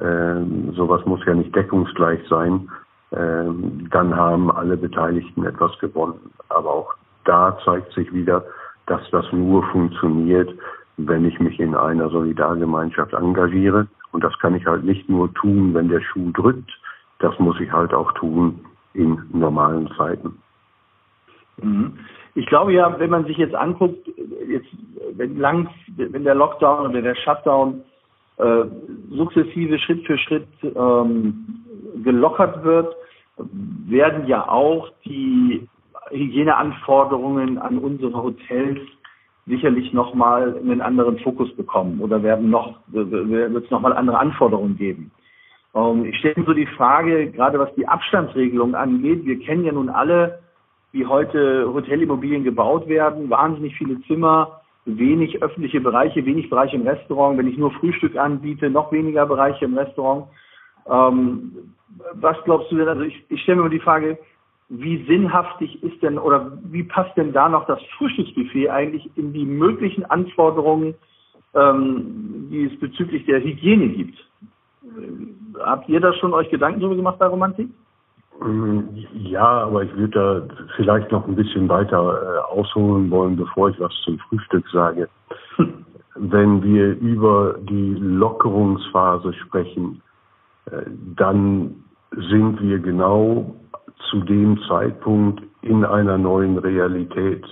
Ähm, 0.00 0.72
sowas 0.74 1.04
muss 1.06 1.24
ja 1.26 1.34
nicht 1.34 1.54
deckungsgleich 1.54 2.20
sein. 2.28 2.68
Dann 3.10 4.16
haben 4.16 4.50
alle 4.50 4.76
Beteiligten 4.76 5.44
etwas 5.44 5.78
gewonnen. 5.78 6.32
Aber 6.48 6.68
auch 6.68 6.94
da 7.24 7.56
zeigt 7.64 7.92
sich 7.92 8.12
wieder, 8.12 8.44
dass 8.86 9.02
das 9.10 9.30
nur 9.32 9.62
funktioniert, 9.70 10.50
wenn 10.96 11.24
ich 11.24 11.38
mich 11.40 11.58
in 11.58 11.74
einer 11.74 12.08
Solidargemeinschaft 12.10 13.12
engagiere. 13.14 13.86
Und 14.12 14.22
das 14.22 14.38
kann 14.38 14.54
ich 14.54 14.66
halt 14.66 14.84
nicht 14.84 15.08
nur 15.08 15.32
tun, 15.34 15.74
wenn 15.74 15.88
der 15.88 16.00
Schuh 16.00 16.30
drückt. 16.32 16.70
Das 17.18 17.38
muss 17.38 17.58
ich 17.60 17.72
halt 17.72 17.92
auch 17.92 18.12
tun 18.12 18.64
in 18.92 19.20
normalen 19.32 19.90
Zeiten. 19.96 20.38
Mhm. 21.60 21.98
Ich 22.34 22.46
glaube 22.46 22.72
ja, 22.72 22.98
wenn 22.98 23.10
man 23.10 23.26
sich 23.26 23.36
jetzt 23.36 23.54
anguckt, 23.54 24.08
jetzt, 24.48 24.68
wenn 25.16 25.38
lang, 25.38 25.68
wenn 25.96 26.24
der 26.24 26.34
Lockdown 26.34 26.90
oder 26.90 27.02
der 27.02 27.14
Shutdown 27.14 27.82
äh, 28.38 28.64
sukzessive 29.10 29.78
Schritt 29.78 30.04
für 30.04 30.18
Schritt 30.18 30.48
ähm, 30.62 31.64
gelockert 32.02 32.64
wird, 32.64 32.94
werden 33.86 34.26
ja 34.26 34.48
auch 34.48 34.90
die 35.04 35.68
Hygieneanforderungen 36.18 37.58
an 37.58 37.78
unsere 37.78 38.22
Hotels 38.22 38.80
sicherlich 39.46 39.92
nochmal 39.92 40.56
einen 40.56 40.80
anderen 40.80 41.18
Fokus 41.18 41.54
bekommen 41.56 42.00
oder 42.00 42.22
werden 42.22 42.50
noch, 42.50 42.78
wird 42.86 43.64
es 43.64 43.70
nochmal 43.70 43.92
andere 43.92 44.18
Anforderungen 44.18 44.76
geben. 44.76 45.10
Ähm, 45.74 46.06
ich 46.06 46.16
stelle 46.18 46.34
mir 46.38 46.46
so 46.46 46.54
die 46.54 46.66
Frage, 46.66 47.30
gerade 47.30 47.58
was 47.58 47.74
die 47.74 47.86
Abstandsregelung 47.86 48.74
angeht, 48.74 49.24
wir 49.26 49.38
kennen 49.40 49.64
ja 49.64 49.72
nun 49.72 49.90
alle 49.90 50.38
wie 50.92 51.04
heute 51.04 51.68
Hotelimmobilien 51.74 52.44
gebaut 52.44 52.88
werden, 52.88 53.28
wahnsinnig 53.28 53.76
viele 53.76 54.00
Zimmer, 54.02 54.60
wenig 54.84 55.42
öffentliche 55.42 55.80
Bereiche, 55.80 56.24
wenig 56.24 56.48
Bereiche 56.48 56.76
im 56.76 56.86
Restaurant. 56.86 57.36
Wenn 57.36 57.48
ich 57.48 57.58
nur 57.58 57.72
Frühstück 57.72 58.16
anbiete, 58.16 58.70
noch 58.70 58.92
weniger 58.92 59.26
Bereiche 59.26 59.64
im 59.64 59.76
Restaurant. 59.76 60.26
Ähm, 60.88 61.74
was 62.14 62.36
glaubst 62.44 62.70
du 62.70 62.76
denn? 62.76 62.88
Also 62.88 63.02
ich, 63.02 63.24
ich 63.28 63.42
stelle 63.42 63.62
mir 63.62 63.70
die 63.70 63.80
Frage, 63.80 64.18
wie 64.68 65.04
sinnhaftig 65.06 65.82
ist 65.82 66.02
denn 66.02 66.18
oder 66.18 66.52
wie 66.64 66.82
passt 66.82 67.16
denn 67.16 67.32
da 67.32 67.48
noch 67.48 67.66
das 67.66 67.80
Frühstücksbuffet 67.98 68.70
eigentlich 68.70 69.08
in 69.16 69.32
die 69.32 69.44
möglichen 69.44 70.04
Anforderungen, 70.06 70.94
ähm, 71.54 72.48
die 72.50 72.64
es 72.64 72.80
bezüglich 72.80 73.26
der 73.26 73.42
Hygiene 73.42 73.88
gibt? 73.88 74.18
Habt 75.60 75.88
ihr 75.88 76.00
da 76.00 76.12
schon 76.14 76.32
euch 76.32 76.50
Gedanken 76.50 76.80
darüber 76.80 76.96
gemacht 76.96 77.18
bei 77.18 77.26
Romantik? 77.26 77.68
Mm, 78.40 78.80
ja, 79.14 79.64
aber 79.64 79.84
ich 79.84 79.94
würde 79.96 80.48
da 80.48 80.66
vielleicht 80.76 81.12
noch 81.12 81.26
ein 81.26 81.36
bisschen 81.36 81.68
weiter 81.68 82.22
äh, 82.22 82.52
ausholen 82.52 83.10
wollen, 83.10 83.36
bevor 83.36 83.70
ich 83.70 83.78
was 83.78 83.92
zum 84.04 84.18
Frühstück 84.18 84.66
sage. 84.72 85.08
Wenn 86.16 86.62
wir 86.62 86.98
über 86.98 87.56
die 87.60 87.94
Lockerungsphase 87.94 89.32
sprechen, 89.34 90.00
äh, 90.70 90.82
dann 91.16 91.84
sind 92.16 92.60
wir 92.60 92.78
genau 92.78 93.54
zu 94.10 94.20
dem 94.20 94.60
Zeitpunkt 94.68 95.42
in 95.62 95.84
einer 95.84 96.18
neuen 96.18 96.58
Realität. 96.58 97.44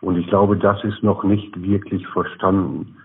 Und 0.00 0.16
ich 0.16 0.26
glaube, 0.28 0.56
das 0.56 0.82
ist 0.84 1.02
noch 1.02 1.24
nicht 1.24 1.60
wirklich 1.62 2.06
verstanden. 2.08 2.96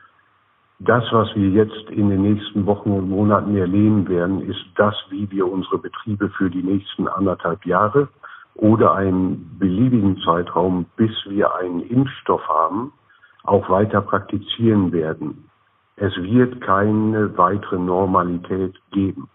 Das, 0.79 1.03
was 1.11 1.33
wir 1.35 1.49
jetzt 1.49 1.89
in 1.89 2.09
den 2.09 2.21
nächsten 2.21 2.65
Wochen 2.65 2.91
und 2.91 3.09
Monaten 3.09 3.55
erleben 3.55 4.07
werden, 4.09 4.41
ist 4.41 4.65
das, 4.75 4.93
wie 5.09 5.29
wir 5.31 5.49
unsere 5.49 5.77
Betriebe 5.77 6.29
für 6.29 6.49
die 6.49 6.63
nächsten 6.63 7.07
anderthalb 7.07 7.65
Jahre 7.65 8.09
oder 8.55 8.93
einen 8.93 9.57
beliebigen 9.57 10.17
Zeitraum, 10.21 10.85
bis 10.95 11.11
wir 11.27 11.55
einen 11.55 11.81
Impfstoff 11.81 12.41
haben, 12.47 12.91
auch 13.43 13.69
weiter 13.69 14.01
praktizieren 14.01 14.91
werden. 14.91 15.49
Es 15.97 16.15
wird 16.17 16.59
keine 16.61 17.37
weitere 17.37 17.77
Normalität 17.77 18.75
geben. 18.91 19.29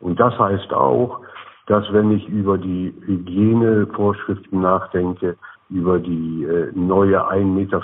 Und 0.00 0.18
das 0.18 0.36
heißt 0.38 0.72
auch, 0.72 1.20
dass 1.66 1.92
wenn 1.92 2.12
ich 2.12 2.28
über 2.28 2.58
die 2.58 2.94
Hygienevorschriften 3.06 4.60
nachdenke, 4.60 5.36
über 5.68 5.98
die 5.98 6.44
äh, 6.44 6.70
neue 6.74 7.20
1,50 7.28 7.44
Meter 7.44 7.82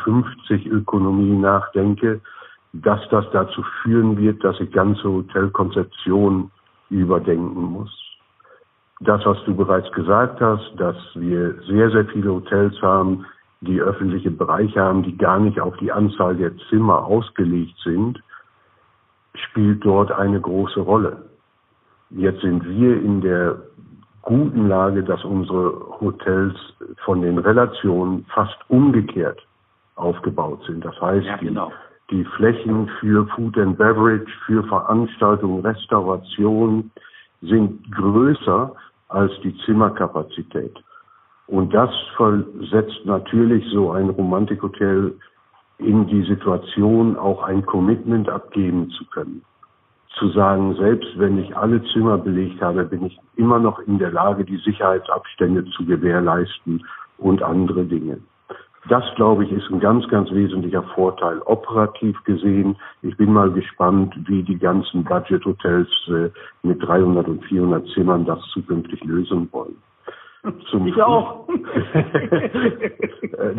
Ökonomie 0.71 1.37
nachdenke, 1.37 2.21
dass 2.73 3.01
das 3.11 3.25
dazu 3.33 3.63
führen 3.83 4.17
wird, 4.17 4.43
dass 4.45 4.59
ich 4.61 4.71
ganze 4.71 5.05
Hotelkonzeption 5.05 6.51
überdenken 6.91 7.65
muss. 7.65 7.91
Das, 9.01 9.25
was 9.27 9.37
du 9.45 9.55
bereits 9.55 9.91
gesagt 9.93 10.41
hast, 10.41 10.73
dass 10.77 10.97
wir 11.15 11.61
sehr, 11.67 11.91
sehr 11.91 12.07
viele 12.07 12.33
Hotels 12.33 12.81
haben, 12.81 13.27
die 13.61 13.81
öffentliche 13.81 14.31
Bereiche 14.31 14.81
haben, 14.81 15.03
die 15.03 15.17
gar 15.17 15.41
nicht 15.41 15.61
auf 15.61 15.77
die 15.79 15.91
Anzahl 15.91 16.37
der 16.37 16.53
Zimmer 16.69 17.05
ausgelegt 17.05 17.75
sind, 17.83 18.23
spielt 19.35 19.85
dort 19.85 20.13
eine 20.13 20.41
große 20.41 20.81
Rolle. 20.81 21.23
Jetzt 22.11 22.43
sind 22.43 22.69
wir 22.69 23.03
in 23.03 23.23
der 23.23 23.61
guten 24.23 24.69
Lage, 24.69 25.03
dass 25.03 25.25
unsere 25.25 25.75
Hotels 26.01 26.55
von 27.05 27.23
den 27.23 27.39
Relationen 27.39 28.25
fast 28.33 28.57
umgekehrt 28.69 29.41
aufgebaut 29.97 30.61
sind. 30.67 30.85
Das 30.85 30.99
heißt, 31.01 31.27
ja, 31.27 31.37
genau. 31.37 31.73
die, 32.11 32.19
die 32.19 32.25
Flächen 32.37 32.89
für 33.01 33.27
Food 33.29 33.59
and 33.59 33.77
Beverage, 33.77 34.31
für 34.47 34.63
Veranstaltungen, 34.65 35.65
Restauration 35.65 36.91
sind 37.43 37.93
größer 37.93 38.75
als 39.09 39.33
die 39.43 39.57
Zimmerkapazität. 39.65 40.75
Und 41.49 41.75
das 41.75 41.91
versetzt 42.17 43.01
natürlich 43.05 43.65
so 43.73 43.91
ein 43.91 44.09
Romantikhotel 44.09 45.15
in 45.79 46.07
die 46.07 46.23
Situation, 46.23 47.19
auch 47.19 47.43
ein 47.43 47.67
Commitment 47.67 48.29
abgeben 48.29 48.91
zu 48.91 49.05
können. 49.07 49.43
Zu 50.19 50.29
sagen, 50.29 50.75
selbst 50.77 51.19
wenn 51.19 51.39
ich 51.39 51.57
alle 51.57 51.83
Zimmer 51.93 52.19
belegt 52.19 52.61
habe, 52.61 52.85
bin 52.85 53.07
ich 53.07 53.19
immer 53.37 53.59
noch 53.59 53.79
in 53.81 53.99
der 53.99 54.13
Lage, 54.13 54.45
die 54.45 54.59
Sicherheitsabstände 54.59 55.65
zu 55.71 55.85
gewährleisten 55.85 56.85
und 57.19 57.43
andere 57.43 57.85
Dinge. 57.85 58.19
Das, 58.89 59.05
glaube 59.15 59.45
ich, 59.45 59.53
ist 59.53 59.71
ein 59.71 59.79
ganz, 59.79 60.09
ganz 60.09 60.31
wesentlicher 60.33 60.83
Vorteil 60.95 61.41
operativ 61.45 62.23
gesehen. 62.25 62.77
Ich 63.03 63.17
bin 63.17 63.33
mal 63.33 63.51
gespannt, 63.53 64.15
wie 64.27 64.43
die 64.43 64.59
ganzen 64.59 65.05
Budget-Hotels 65.05 65.89
äh, 66.09 66.31
mit 66.65 66.83
300 66.83 67.29
und 67.29 67.45
400 67.45 67.87
Zimmern 67.91 68.25
das 68.25 68.41
zukünftig 68.53 69.03
lösen 69.05 69.49
wollen. 69.53 69.77
Zum 70.71 70.89
ich 70.89 71.01
auch. 71.01 71.47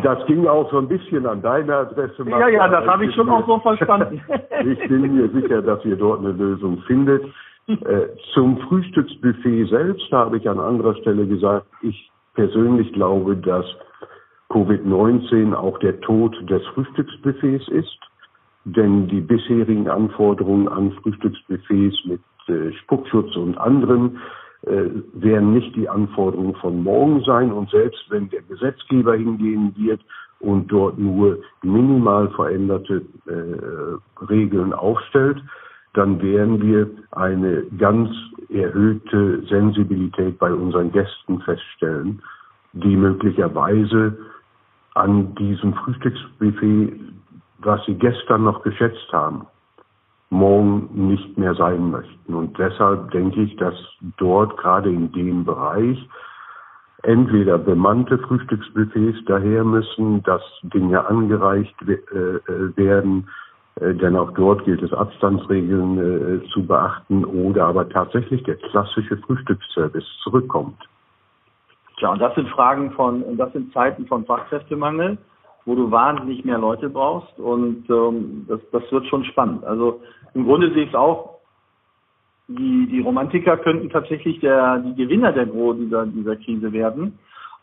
das 0.03 0.25
ging 0.25 0.45
auch 0.47 0.69
so 0.69 0.79
ein 0.79 0.89
bisschen 0.89 1.25
an 1.25 1.41
deine 1.41 1.75
Adresse. 1.75 2.25
Ja, 2.27 2.49
ja, 2.49 2.67
das 2.67 2.85
habe 2.85 3.05
ich 3.05 3.15
schon 3.15 3.29
auch 3.29 3.47
so 3.47 3.57
verstanden. 3.59 4.21
ich 4.65 4.79
bin 4.89 5.15
mir 5.15 5.29
sicher, 5.29 5.61
dass 5.61 5.83
ihr 5.85 5.95
dort 5.95 6.19
eine 6.19 6.33
Lösung 6.33 6.79
findet. 6.79 7.23
Äh, 7.67 8.07
zum 8.33 8.57
Frühstücksbuffet 8.67 9.69
selbst 9.69 10.11
habe 10.11 10.37
ich 10.37 10.49
an 10.49 10.59
anderer 10.59 10.95
Stelle 10.95 11.25
gesagt, 11.25 11.67
ich 11.81 12.11
persönlich 12.33 12.91
glaube, 12.91 13.37
dass 13.37 13.65
Covid-19 14.49 15.53
auch 15.53 15.79
der 15.79 16.01
Tod 16.01 16.35
des 16.49 16.65
Frühstücksbuffets 16.73 17.69
ist. 17.69 17.97
Denn 18.65 19.07
die 19.07 19.21
bisherigen 19.21 19.89
Anforderungen 19.89 20.67
an 20.67 20.91
Frühstücksbuffets 21.01 21.95
mit 22.05 22.21
äh, 22.47 22.73
Spuckschutz 22.73 23.35
und 23.37 23.57
anderen 23.57 24.19
werden 24.65 25.53
nicht 25.53 25.75
die 25.75 25.89
Anforderungen 25.89 26.55
von 26.55 26.83
morgen 26.83 27.21
sein. 27.23 27.51
Und 27.51 27.69
selbst 27.69 28.05
wenn 28.09 28.29
der 28.29 28.41
Gesetzgeber 28.43 29.15
hingehen 29.15 29.73
wird 29.77 30.01
und 30.39 30.71
dort 30.71 30.97
nur 30.97 31.39
minimal 31.61 32.29
veränderte 32.29 33.01
äh, 33.27 34.23
Regeln 34.25 34.73
aufstellt, 34.73 35.41
dann 35.93 36.21
werden 36.21 36.61
wir 36.61 36.89
eine 37.11 37.63
ganz 37.77 38.09
erhöhte 38.49 39.43
Sensibilität 39.47 40.39
bei 40.39 40.51
unseren 40.51 40.91
Gästen 40.91 41.39
feststellen, 41.41 42.21
die 42.73 42.95
möglicherweise 42.95 44.17
an 44.95 45.35
diesem 45.35 45.73
Frühstücksbuffet, 45.73 46.99
was 47.59 47.85
sie 47.85 47.95
gestern 47.95 48.43
noch 48.43 48.63
geschätzt 48.63 49.11
haben, 49.11 49.45
morgen 50.33 50.89
nicht 51.07 51.37
mehr 51.37 51.53
sein 51.53 51.91
möchten. 51.91 52.33
Und 52.33 52.57
deshalb 52.57 53.11
denke 53.11 53.43
ich, 53.43 53.55
dass 53.57 53.75
dort 54.17 54.57
gerade 54.57 54.89
in 54.89 55.11
dem 55.11 55.45
Bereich 55.45 55.97
entweder 57.03 57.57
bemannte 57.57 58.17
Frühstücksbuffets 58.17 59.19
daher 59.25 59.63
müssen, 59.63 60.23
dass 60.23 60.41
Dinge 60.63 61.05
angereicht 61.05 61.75
äh, 61.87 61.93
äh, 61.93 62.75
werden, 62.75 63.29
äh, 63.75 63.93
denn 63.93 64.15
auch 64.15 64.31
dort 64.31 64.65
gilt 64.65 64.81
es 64.81 64.91
Abstandsregeln 64.91 66.43
zu 66.51 66.65
beachten 66.65 67.25
oder 67.25 67.65
aber 67.65 67.87
tatsächlich 67.87 68.43
der 68.43 68.55
klassische 68.55 69.17
Frühstücksservice 69.17 70.07
zurückkommt. 70.23 70.79
Tja, 71.97 72.11
und 72.11 72.19
das 72.19 72.33
sind 72.35 72.49
Fragen 72.49 72.91
von, 72.91 73.21
und 73.21 73.37
das 73.37 73.53
sind 73.53 73.71
Zeiten 73.71 74.07
von 74.07 74.25
Fachkräftemangel 74.25 75.17
wo 75.65 75.75
du 75.75 75.89
wahnsinnig 75.91 76.43
mehr 76.43 76.57
Leute 76.57 76.89
brauchst 76.89 77.37
und 77.39 77.89
ähm, 77.89 78.45
das, 78.47 78.59
das 78.71 78.83
wird 78.91 79.05
schon 79.07 79.23
spannend. 79.25 79.63
Also 79.63 80.01
im 80.33 80.45
Grunde 80.45 80.71
sehe 80.73 80.83
ich 80.83 80.89
es 80.89 80.95
auch, 80.95 81.39
die, 82.47 82.87
die 82.87 82.99
Romantiker 82.99 83.57
könnten 83.57 83.89
tatsächlich 83.89 84.39
der, 84.39 84.79
die 84.79 84.95
Gewinner 84.95 85.31
der 85.31 85.45
dieser, 85.45 86.05
dieser 86.05 86.35
Krise 86.35 86.71
werden, 86.73 87.17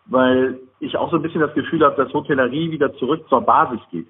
weil 0.06 0.58
ich 0.80 0.96
auch 0.96 1.10
so 1.10 1.16
ein 1.16 1.22
bisschen 1.22 1.40
das 1.40 1.54
Gefühl 1.54 1.84
habe, 1.84 2.02
dass 2.02 2.12
Hotellerie 2.12 2.70
wieder 2.70 2.94
zurück 2.94 3.28
zur 3.28 3.42
Basis 3.42 3.80
geht. 3.90 4.08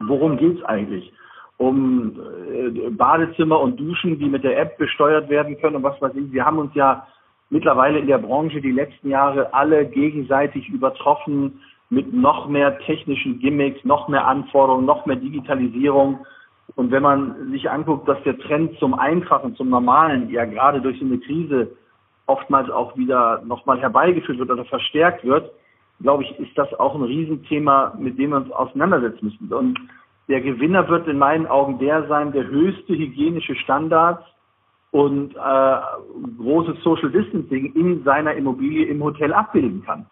Worum 0.00 0.38
geht's 0.38 0.62
eigentlich? 0.64 1.12
Um 1.58 2.18
äh, 2.50 2.90
Badezimmer 2.90 3.60
und 3.60 3.78
Duschen, 3.78 4.18
die 4.18 4.30
mit 4.30 4.44
der 4.44 4.58
App 4.58 4.78
besteuert 4.78 5.28
werden 5.28 5.60
können 5.60 5.76
und 5.76 5.82
was 5.82 6.00
weiß 6.00 6.14
ich. 6.14 6.32
Wir 6.32 6.46
haben 6.46 6.58
uns 6.58 6.74
ja 6.74 7.06
mittlerweile 7.50 7.98
in 7.98 8.06
der 8.06 8.18
Branche 8.18 8.62
die 8.62 8.72
letzten 8.72 9.10
Jahre 9.10 9.52
alle 9.52 9.84
gegenseitig 9.84 10.68
übertroffen 10.70 11.60
mit 11.90 12.14
noch 12.14 12.48
mehr 12.48 12.78
technischen 12.78 13.40
Gimmicks, 13.40 13.84
noch 13.84 14.08
mehr 14.08 14.26
Anforderungen, 14.26 14.86
noch 14.86 15.04
mehr 15.04 15.16
Digitalisierung. 15.16 16.24
Und 16.76 16.90
wenn 16.90 17.02
man 17.02 17.50
sich 17.50 17.70
anguckt, 17.70 18.08
dass 18.08 18.22
der 18.24 18.38
Trend 18.38 18.78
zum 18.78 18.94
Einfachen, 18.94 19.56
zum 19.56 19.70
Normalen 19.70 20.30
ja 20.30 20.44
gerade 20.44 20.80
durch 20.80 21.00
eine 21.00 21.18
Krise 21.18 21.72
oftmals 22.26 22.70
auch 22.70 22.96
wieder 22.96 23.42
nochmal 23.44 23.80
herbeigeführt 23.80 24.38
wird 24.38 24.50
oder 24.50 24.64
verstärkt 24.64 25.24
wird, 25.24 25.50
glaube 26.00 26.22
ich, 26.22 26.38
ist 26.38 26.56
das 26.56 26.72
auch 26.74 26.94
ein 26.94 27.02
Riesenthema, 27.02 27.94
mit 27.98 28.18
dem 28.18 28.30
wir 28.30 28.36
uns 28.38 28.50
auseinandersetzen 28.52 29.26
müssen. 29.26 29.52
Und 29.52 29.78
der 30.28 30.40
Gewinner 30.40 30.88
wird 30.88 31.08
in 31.08 31.18
meinen 31.18 31.46
Augen 31.46 31.78
der 31.78 32.06
sein, 32.06 32.32
der 32.32 32.46
höchste 32.46 32.96
hygienische 32.96 33.56
Standards 33.56 34.24
und 34.92 35.34
äh, 35.36 35.76
großes 36.38 36.82
Social 36.82 37.10
Distancing 37.10 37.74
in 37.74 38.02
seiner 38.04 38.34
Immobilie 38.34 38.86
im 38.86 39.02
Hotel 39.02 39.32
abbilden 39.32 39.82
kann. 39.84 40.06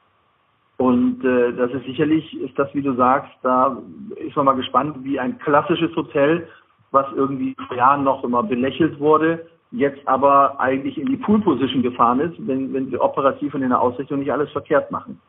Und 0.78 1.24
äh, 1.24 1.52
das 1.54 1.72
ist 1.72 1.84
sicherlich, 1.86 2.40
ist 2.40 2.56
das, 2.56 2.72
wie 2.72 2.82
du 2.82 2.94
sagst, 2.94 3.32
da 3.42 3.76
ist 4.16 4.36
man 4.36 4.46
mal 4.46 4.54
gespannt, 4.54 4.96
wie 5.02 5.18
ein 5.18 5.38
klassisches 5.40 5.94
Hotel, 5.96 6.46
was 6.92 7.06
irgendwie 7.16 7.54
vor 7.66 7.76
Jahren 7.76 8.04
noch 8.04 8.22
immer 8.22 8.44
belächelt 8.44 8.98
wurde, 9.00 9.44
jetzt 9.72 10.06
aber 10.06 10.58
eigentlich 10.60 10.96
in 10.96 11.08
die 11.08 11.16
Pool-Position 11.16 11.82
gefahren 11.82 12.20
ist, 12.20 12.34
wenn, 12.46 12.72
wenn 12.72 12.90
wir 12.90 13.02
operativ 13.02 13.54
und 13.54 13.62
in 13.62 13.70
der 13.70 13.80
Ausrichtung 13.80 14.20
nicht 14.20 14.32
alles 14.32 14.50
verkehrt 14.52 14.90
machen. 14.90 15.20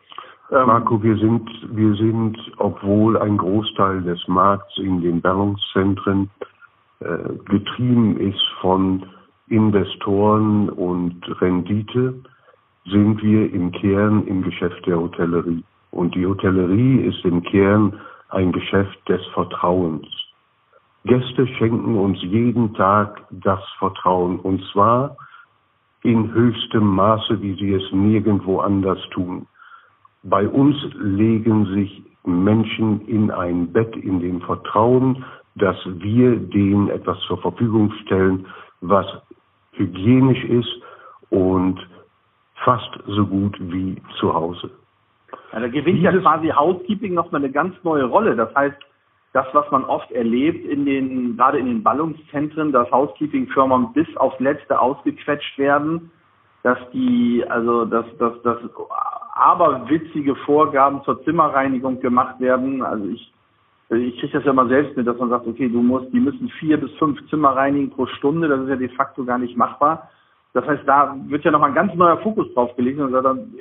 Ähm, 0.52 0.68
Marco, 0.68 1.02
wir 1.02 1.18
sind, 1.18 1.50
wir 1.72 1.96
sind, 1.96 2.38
obwohl 2.58 3.18
ein 3.18 3.38
Großteil 3.38 4.04
des 4.04 4.20
Markts 4.28 4.78
in 4.78 5.02
den 5.02 5.20
Ballungszentren 5.20 6.30
äh, 7.00 7.34
getrieben 7.46 8.18
ist 8.18 8.44
von 8.62 9.04
Investoren 9.48 10.70
und 10.70 11.22
Rendite, 11.42 12.16
sind 12.86 13.22
wir 13.22 13.52
im 13.54 13.72
Kern 13.72 14.26
im 14.28 14.42
Geschäft 14.44 14.86
der 14.86 15.00
Hotellerie. 15.00 15.64
Und 15.92 16.16
die 16.16 16.26
Hotellerie 16.26 17.02
ist 17.02 17.24
im 17.26 17.44
Kern 17.44 18.00
ein 18.30 18.52
Geschäft 18.52 18.98
des 19.08 19.26
Vertrauens. 19.34 20.08
Gäste 21.06 21.48
schenken 21.48 21.96
uns 21.98 22.22
jeden 22.22 22.74
Tag 22.74 23.26
das 23.32 23.62
Vertrauen 23.80 24.40
und 24.40 24.64
zwar 24.72 25.16
in 26.04 26.32
höchstem 26.34 26.86
Maße, 26.86 27.42
wie 27.42 27.56
sie 27.56 27.74
es 27.74 27.92
nirgendwo 27.92 28.60
anders 28.60 29.00
tun. 29.12 29.48
Bei 30.24 30.48
uns 30.48 30.76
legen 30.96 31.66
sich 31.68 32.04
Menschen 32.26 33.02
in 33.08 33.32
ein 33.32 33.72
Bett 33.72 33.96
in 33.96 34.20
dem 34.20 34.42
Vertrauen, 34.42 35.24
dass 35.56 35.78
wir 35.86 36.36
denen 36.36 36.90
etwas 36.90 37.20
zur 37.28 37.38
Verfügung 37.40 37.92
stellen, 38.04 38.46
was 38.82 39.06
hygienisch 39.74 40.44
ist 40.46 40.82
und 41.30 41.80
fast 42.64 42.90
so 43.08 43.26
gut 43.26 43.58
wie 43.60 44.02
zu 44.20 44.34
Hause. 44.34 44.70
Ja, 45.54 45.60
da 45.60 45.68
gewinnt 45.68 46.00
Dieses 46.00 46.14
ja 46.14 46.20
quasi 46.20 46.50
Housekeeping 46.50 47.14
nochmal 47.14 47.42
eine 47.42 47.52
ganz 47.52 47.76
neue 47.84 48.06
Rolle. 48.06 48.36
Das 48.36 48.54
heißt, 48.56 48.78
das, 49.34 49.46
was 49.54 49.70
man 49.72 49.84
oft 49.84 50.12
erlebt 50.12 50.66
in 50.66 50.86
den, 50.86 51.38
gerade 51.38 51.60
in 51.60 51.68
den 51.68 51.84
Ballungszentren, 51.84 52.72
dass 52.72 52.92
Housekeeping-Firmen 52.92 53.94
bis 53.94 54.08
aufs 54.18 54.40
Letzte 54.40 54.80
ausgequetscht 54.80 55.58
werden, 55.58 56.12
dass 56.64 56.78
die, 56.92 57.46
also, 57.48 57.86
dass, 57.86 58.06
dass, 58.18 58.42
dass 58.42 58.58
aberwitzige 59.34 60.36
Vorgaben 60.36 61.04
zur 61.04 61.24
Zimmerreinigung 61.24 62.00
gemacht 62.02 62.40
werden. 62.40 62.82
Also 62.82 63.06
ich, 63.06 63.32
ich 63.90 64.20
kriege 64.20 64.34
das 64.34 64.46
ja 64.46 64.54
mal 64.54 64.68
selbst 64.68 64.98
mit, 64.98 65.08
dass 65.08 65.18
man 65.18 65.30
sagt, 65.30 65.48
okay, 65.48 65.70
du 65.70 65.82
musst, 65.82 66.12
die 66.12 66.20
müssen 66.20 66.50
vier 66.60 66.78
bis 66.78 66.92
fünf 66.98 67.20
Zimmer 67.30 67.56
reinigen 67.56 67.92
pro 67.92 68.08
Stunde, 68.08 68.48
das 68.48 68.62
ist 68.62 68.70
ja 68.70 68.76
de 68.76 68.90
facto 68.90 69.24
gar 69.24 69.38
nicht 69.38 69.56
machbar. 69.56 70.10
Das 70.54 70.66
heißt, 70.66 70.84
da 70.86 71.16
wird 71.28 71.44
ja 71.44 71.52
nochmal 71.52 71.70
ein 71.70 71.76
ganz 71.76 71.94
neuer 71.94 72.18
Fokus 72.18 72.52
drauf 72.54 72.76
gelegt 72.76 73.00
und 73.00 73.12
dann 73.12 73.54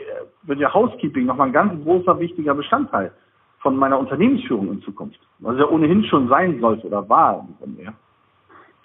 wird 0.43 0.59
ja 0.59 0.73
Housekeeping 0.73 1.27
nochmal 1.27 1.49
ein 1.49 1.53
ganz 1.53 1.85
großer, 1.85 2.19
wichtiger 2.19 2.55
Bestandteil 2.55 3.13
von 3.61 3.77
meiner 3.77 3.99
Unternehmensführung 3.99 4.73
in 4.73 4.83
Zukunft. 4.83 5.19
Was 5.41 5.59
ja 5.59 5.69
ohnehin 5.69 6.05
schon 6.05 6.29
sein 6.29 6.61
sollte 6.61 6.87
oder 6.87 7.09
war. 7.09 7.47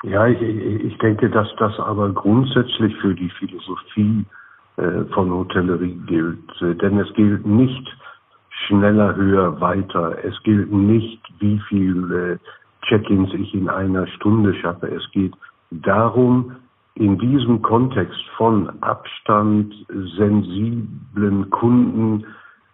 Ja, 0.04 0.28
ich, 0.28 0.42
ich 0.42 0.98
denke, 0.98 1.30
dass 1.30 1.48
das 1.58 1.80
aber 1.80 2.10
grundsätzlich 2.12 2.96
für 2.98 3.16
die 3.16 3.30
Philosophie 3.30 4.26
äh, 4.76 5.06
von 5.14 5.32
Hotellerie 5.32 5.98
gilt. 6.08 6.62
Äh, 6.62 6.76
denn 6.76 6.98
es 6.98 7.14
gilt 7.14 7.46
nicht 7.46 7.88
schneller, 8.68 9.16
höher, 9.16 9.62
weiter. 9.62 10.18
Es 10.24 10.42
gilt 10.44 10.72
nicht, 10.72 11.22
wie 11.40 11.62
viele 11.70 12.34
äh, 12.34 12.38
Check-ins 12.88 13.34
ich 13.34 13.54
in 13.54 13.70
einer 13.70 14.08
Stunde 14.08 14.54
schaffe. 14.56 14.88
Es 14.88 15.10
geht 15.12 15.34
darum, 15.72 16.56
in 16.96 17.18
diesem 17.18 17.62
Kontext 17.62 18.22
von 18.38 18.70
Abstand, 18.82 19.74
sensiblen 20.18 21.50
Kunden 21.50 22.26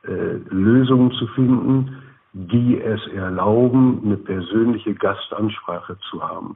äh, 0.04 0.38
Lösungen 0.50 1.12
zu 1.12 1.28
finden, 1.28 1.98
die 2.34 2.80
es 2.80 3.06
erlauben, 3.08 4.02
eine 4.06 4.18
persönliche 4.18 4.94
Gastansprache 4.94 5.98
zu 6.10 6.22
haben. 6.22 6.56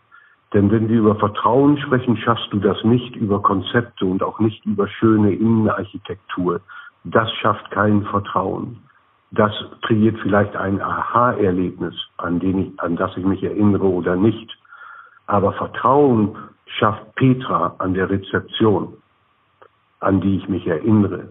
Denn 0.54 0.70
wenn 0.72 0.88
wir 0.88 1.00
über 1.00 1.16
Vertrauen 1.16 1.78
sprechen, 1.78 2.16
schaffst 2.18 2.48
du 2.52 2.60
das 2.60 2.84
nicht 2.84 3.16
über 3.16 3.42
Konzepte 3.42 4.06
und 4.06 4.22
auch 4.22 4.40
nicht 4.40 4.64
über 4.66 4.88
schöne 4.88 5.34
Innenarchitektur. 5.34 6.62
Das 7.06 7.32
schafft 7.34 7.72
kein 7.72 8.04
Vertrauen. 8.04 8.78
Das 9.32 9.52
kreiert 9.82 10.18
vielleicht 10.22 10.56
ein 10.56 10.80
Aha-Erlebnis, 10.80 11.96
an, 12.18 12.40
den 12.40 12.60
ich, 12.60 12.80
an 12.80 12.98
das 12.98 13.18
ich 13.18 13.26
mich 13.26 13.42
erinnere 13.42 13.88
oder 13.88 14.16
nicht. 14.16 14.56
Aber 15.26 15.54
Vertrauen 15.54 16.36
schafft 16.78 17.16
Petra 17.16 17.76
an 17.78 17.94
der 17.94 18.10
Rezeption, 18.10 18.94
an 20.00 20.22
die 20.22 20.38
ich 20.38 20.50
mich 20.50 20.68
erinnere, 20.68 21.30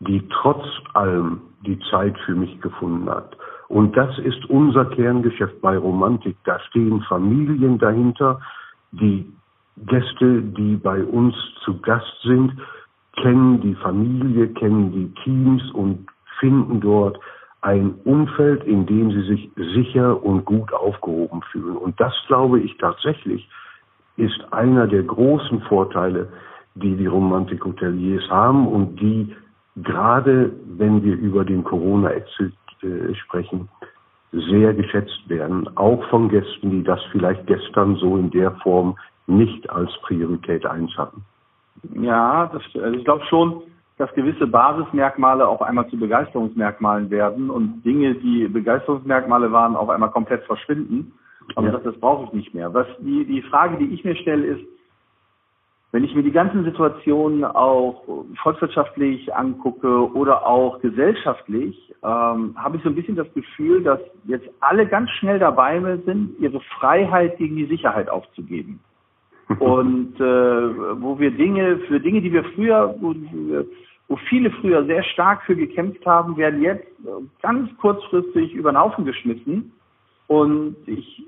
die 0.00 0.26
trotz 0.28 0.66
allem 0.94 1.40
die 1.64 1.78
Zeit 1.90 2.18
für 2.26 2.34
mich 2.34 2.60
gefunden 2.60 3.08
hat. 3.08 3.36
Und 3.68 3.96
das 3.96 4.18
ist 4.18 4.44
unser 4.50 4.84
Kerngeschäft 4.86 5.60
bei 5.60 5.78
Romantik. 5.78 6.36
Da 6.44 6.58
stehen 6.60 7.00
Familien 7.02 7.78
dahinter. 7.78 8.40
Die 8.90 9.32
Gäste, 9.86 10.42
die 10.42 10.76
bei 10.76 11.02
uns 11.02 11.34
zu 11.64 11.80
Gast 11.80 12.20
sind, 12.22 12.52
kennen 13.22 13.60
die 13.60 13.74
Familie, 13.76 14.48
kennen 14.48 14.92
die 14.92 15.22
Teams 15.22 15.62
und 15.72 16.06
finden 16.38 16.80
dort 16.80 17.18
ein 17.62 17.94
Umfeld, 18.04 18.64
in 18.64 18.84
dem 18.86 19.10
sie 19.12 19.22
sich 19.22 19.50
sicher 19.56 20.22
und 20.22 20.44
gut 20.44 20.72
aufgehoben 20.72 21.42
fühlen. 21.52 21.76
Und 21.76 21.98
das 22.00 22.12
glaube 22.26 22.60
ich 22.60 22.76
tatsächlich 22.78 23.48
ist 24.16 24.52
einer 24.52 24.86
der 24.86 25.02
großen 25.02 25.60
Vorteile, 25.62 26.28
die 26.74 26.96
die 26.96 27.06
Romantik-Hoteliers 27.06 28.28
haben 28.30 28.66
und 28.66 29.00
die 29.00 29.34
gerade, 29.76 30.52
wenn 30.66 31.02
wir 31.02 31.16
über 31.16 31.44
den 31.44 31.64
Corona-Exit 31.64 32.52
äh, 32.82 33.14
sprechen, 33.14 33.68
sehr 34.32 34.72
geschätzt 34.72 35.28
werden, 35.28 35.68
auch 35.76 36.02
von 36.08 36.28
Gästen, 36.28 36.70
die 36.70 36.82
das 36.82 37.00
vielleicht 37.10 37.46
gestern 37.46 37.96
so 37.96 38.16
in 38.16 38.30
der 38.30 38.52
Form 38.62 38.96
nicht 39.26 39.68
als 39.70 39.90
Priorität 40.02 40.64
eins 40.66 40.90
hatten. 40.96 41.22
Ja, 41.94 42.46
das, 42.46 42.62
also 42.82 42.96
ich 42.96 43.04
glaube 43.04 43.24
schon, 43.26 43.62
dass 43.98 44.12
gewisse 44.14 44.46
Basismerkmale 44.46 45.46
auf 45.46 45.60
einmal 45.62 45.88
zu 45.88 45.98
Begeisterungsmerkmalen 45.98 47.10
werden 47.10 47.50
und 47.50 47.82
Dinge, 47.82 48.14
die 48.14 48.48
Begeisterungsmerkmale 48.48 49.52
waren, 49.52 49.76
auf 49.76 49.90
einmal 49.90 50.10
komplett 50.10 50.44
verschwinden. 50.44 51.12
Aber 51.56 51.66
ja. 51.66 51.72
das, 51.72 51.82
das 51.82 51.98
brauche 51.98 52.26
ich 52.26 52.32
nicht 52.32 52.54
mehr. 52.54 52.72
Was 52.74 52.86
die, 53.00 53.24
die 53.24 53.42
Frage, 53.42 53.78
die 53.78 53.92
ich 53.94 54.04
mir 54.04 54.16
stelle, 54.16 54.46
ist, 54.46 54.64
wenn 55.92 56.04
ich 56.04 56.14
mir 56.14 56.22
die 56.22 56.32
ganzen 56.32 56.64
Situationen 56.64 57.44
auch 57.44 58.02
volkswirtschaftlich 58.42 59.34
angucke 59.34 60.10
oder 60.14 60.46
auch 60.46 60.80
gesellschaftlich, 60.80 61.94
ähm, 62.02 62.54
habe 62.56 62.78
ich 62.78 62.82
so 62.82 62.88
ein 62.88 62.94
bisschen 62.94 63.14
das 63.14 63.32
Gefühl, 63.34 63.82
dass 63.82 64.00
jetzt 64.24 64.48
alle 64.60 64.86
ganz 64.86 65.10
schnell 65.10 65.38
dabei 65.38 65.80
sind, 66.06 66.40
ihre 66.40 66.60
Freiheit 66.78 67.36
gegen 67.36 67.56
die 67.56 67.66
Sicherheit 67.66 68.08
aufzugeben. 68.08 68.80
Und 69.58 70.18
äh, 70.18 71.02
wo 71.02 71.18
wir 71.18 71.30
Dinge, 71.30 71.78
für 71.88 72.00
Dinge, 72.00 72.22
die 72.22 72.32
wir 72.32 72.44
früher, 72.54 72.94
wo, 73.00 73.14
wo 74.08 74.16
viele 74.30 74.50
früher 74.50 74.86
sehr 74.86 75.02
stark 75.02 75.42
für 75.42 75.56
gekämpft 75.56 76.06
haben, 76.06 76.38
werden 76.38 76.62
jetzt 76.62 76.86
ganz 77.42 77.68
kurzfristig 77.78 78.54
über 78.54 78.72
den 78.72 78.80
Haufen 78.80 79.04
geschmissen. 79.04 79.72
Und 80.26 80.76
ich 80.86 81.22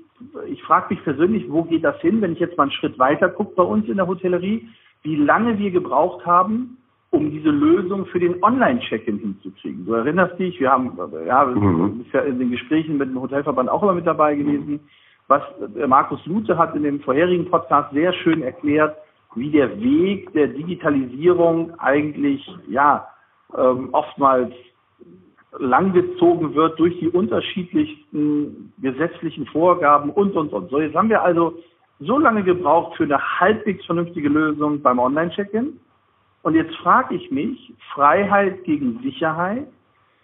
ich 0.47 0.61
frage 0.63 0.93
mich 0.93 1.03
persönlich, 1.03 1.45
wo 1.49 1.63
geht 1.63 1.83
das 1.83 1.99
hin, 2.01 2.21
wenn 2.21 2.33
ich 2.33 2.39
jetzt 2.39 2.57
mal 2.57 2.63
einen 2.63 2.71
Schritt 2.71 2.97
weiter 2.99 3.29
gucke 3.29 3.55
bei 3.55 3.63
uns 3.63 3.87
in 3.87 3.97
der 3.97 4.07
Hotellerie, 4.07 4.67
wie 5.03 5.15
lange 5.15 5.57
wir 5.59 5.71
gebraucht 5.71 6.25
haben, 6.25 6.77
um 7.11 7.31
diese 7.31 7.49
Lösung 7.49 8.05
für 8.07 8.19
den 8.19 8.43
Online-Check-in 8.43 9.19
hinzukriegen. 9.19 9.85
Du 9.85 9.93
erinnerst 9.93 10.37
dich, 10.39 10.59
wir 10.59 10.71
haben, 10.71 10.97
ja, 11.25 11.45
mhm. 11.45 11.99
bist 11.99 12.13
ja 12.13 12.21
in 12.21 12.39
den 12.39 12.51
Gesprächen 12.51 12.97
mit 12.97 13.09
dem 13.09 13.21
Hotelverband 13.21 13.69
auch 13.69 13.83
immer 13.83 13.93
mit 13.93 14.07
dabei 14.07 14.35
gewesen, 14.35 14.79
was 15.27 15.41
Markus 15.87 16.23
Lute 16.25 16.57
hat 16.57 16.75
in 16.75 16.83
dem 16.83 16.99
vorherigen 17.01 17.49
Podcast 17.49 17.93
sehr 17.93 18.13
schön 18.13 18.43
erklärt, 18.43 18.95
wie 19.35 19.49
der 19.49 19.79
Weg 19.79 20.31
der 20.33 20.47
Digitalisierung 20.47 21.77
eigentlich, 21.79 22.47
ja, 22.67 23.07
ähm, 23.57 23.89
oftmals 23.91 24.53
langgezogen 25.59 26.53
wird 26.55 26.79
durch 26.79 26.97
die 26.99 27.09
unterschiedlichsten 27.09 28.73
gesetzlichen 28.79 29.45
Vorgaben 29.47 30.09
und, 30.09 30.35
und, 30.35 30.53
und. 30.53 30.69
So, 30.69 30.79
jetzt 30.79 30.95
haben 30.95 31.09
wir 31.09 31.21
also 31.21 31.57
so 31.99 32.17
lange 32.17 32.43
gebraucht 32.43 32.97
für 32.97 33.03
eine 33.03 33.19
halbwegs 33.39 33.85
vernünftige 33.85 34.29
Lösung 34.29 34.81
beim 34.81 34.99
Online-Check-In. 34.99 35.79
Und 36.43 36.55
jetzt 36.55 36.75
frage 36.75 37.15
ich 37.15 37.31
mich, 37.31 37.73
Freiheit 37.93 38.63
gegen 38.65 38.99
Sicherheit, 39.01 39.67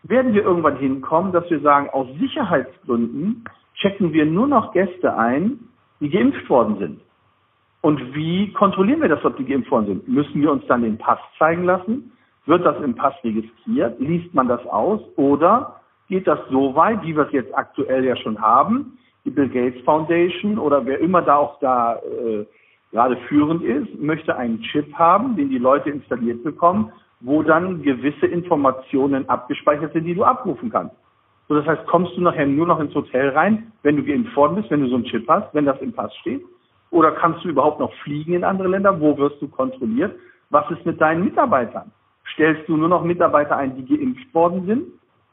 werden 0.03 0.33
wir 0.33 0.43
irgendwann 0.43 0.77
hinkommen, 0.77 1.31
dass 1.31 1.49
wir 1.49 1.59
sagen, 1.61 1.89
aus 1.89 2.07
Sicherheitsgründen 2.19 3.43
checken 3.75 4.13
wir 4.13 4.25
nur 4.25 4.47
noch 4.47 4.73
Gäste 4.73 5.15
ein, 5.15 5.59
die 5.99 6.09
geimpft 6.09 6.49
worden 6.49 6.77
sind. 6.79 7.01
Und 7.81 8.13
wie 8.13 8.51
kontrollieren 8.53 9.01
wir 9.01 9.09
das, 9.09 9.23
ob 9.25 9.37
die 9.37 9.45
geimpft 9.45 9.71
worden 9.71 9.87
sind? 9.87 10.07
Müssen 10.07 10.41
wir 10.41 10.51
uns 10.51 10.65
dann 10.67 10.83
den 10.83 10.97
Pass 10.97 11.19
zeigen 11.39 11.63
lassen? 11.63 12.11
Wird 12.51 12.65
das 12.65 12.81
im 12.83 12.95
Pass 12.95 13.13
registriert? 13.23 13.97
Liest 14.01 14.33
man 14.33 14.49
das 14.49 14.59
aus? 14.67 14.99
Oder 15.15 15.79
geht 16.09 16.27
das 16.27 16.37
so 16.49 16.75
weit, 16.75 17.01
wie 17.01 17.15
wir 17.15 17.25
es 17.25 17.31
jetzt 17.31 17.57
aktuell 17.57 18.03
ja 18.03 18.17
schon 18.17 18.41
haben? 18.41 18.97
Die 19.23 19.29
Bill 19.29 19.47
Gates 19.47 19.81
Foundation 19.85 20.59
oder 20.59 20.85
wer 20.85 20.99
immer 20.99 21.21
da 21.21 21.37
auch 21.37 21.59
da 21.59 21.95
äh, 21.95 22.45
gerade 22.91 23.15
führend 23.29 23.63
ist, 23.63 23.97
möchte 24.01 24.35
einen 24.35 24.61
Chip 24.63 24.93
haben, 24.95 25.37
den 25.37 25.49
die 25.49 25.59
Leute 25.59 25.91
installiert 25.91 26.43
bekommen, 26.43 26.91
wo 27.21 27.41
dann 27.41 27.83
gewisse 27.83 28.27
Informationen 28.27 29.29
abgespeichert 29.29 29.93
sind, 29.93 30.03
die 30.03 30.15
du 30.15 30.25
abrufen 30.25 30.69
kannst. 30.69 30.93
So, 31.47 31.55
das 31.55 31.65
heißt, 31.65 31.87
kommst 31.87 32.17
du 32.17 32.21
nachher 32.21 32.47
nur 32.47 32.67
noch 32.67 32.81
ins 32.81 32.93
Hotel 32.93 33.29
rein, 33.29 33.71
wenn 33.83 33.95
du 33.95 34.03
geimpft 34.03 34.35
worden 34.35 34.57
bist, 34.57 34.69
wenn 34.71 34.81
du 34.81 34.89
so 34.89 34.95
einen 34.95 35.05
Chip 35.05 35.25
hast, 35.29 35.53
wenn 35.53 35.63
das 35.63 35.79
im 35.79 35.93
Pass 35.93 36.13
steht? 36.17 36.43
Oder 36.89 37.13
kannst 37.13 37.45
du 37.45 37.47
überhaupt 37.47 37.79
noch 37.79 37.93
fliegen 38.03 38.33
in 38.33 38.43
andere 38.43 38.67
Länder? 38.67 38.99
Wo 38.99 39.17
wirst 39.17 39.41
du 39.41 39.47
kontrolliert? 39.47 40.13
Was 40.49 40.69
ist 40.69 40.85
mit 40.85 40.99
deinen 40.99 41.23
Mitarbeitern? 41.23 41.93
Stellst 42.33 42.67
du 42.67 42.77
nur 42.77 42.89
noch 42.89 43.03
Mitarbeiter 43.03 43.57
ein, 43.57 43.75
die 43.75 43.85
geimpft 43.85 44.33
worden 44.33 44.65
sind. 44.65 44.83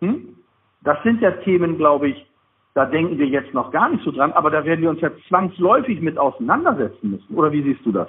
Hm? 0.00 0.36
Das 0.82 1.02
sind 1.02 1.20
ja 1.20 1.30
Themen, 1.30 1.76
glaube 1.76 2.08
ich, 2.08 2.26
da 2.74 2.84
denken 2.86 3.18
wir 3.18 3.26
jetzt 3.26 3.52
noch 3.54 3.72
gar 3.72 3.88
nicht 3.88 4.04
so 4.04 4.12
dran, 4.12 4.32
aber 4.32 4.50
da 4.50 4.64
werden 4.64 4.82
wir 4.82 4.90
uns 4.90 5.00
ja 5.00 5.10
zwangsläufig 5.28 6.00
mit 6.00 6.16
auseinandersetzen 6.16 7.10
müssen. 7.10 7.34
Oder 7.34 7.50
wie 7.50 7.62
siehst 7.62 7.84
du 7.84 7.92
das? 7.92 8.08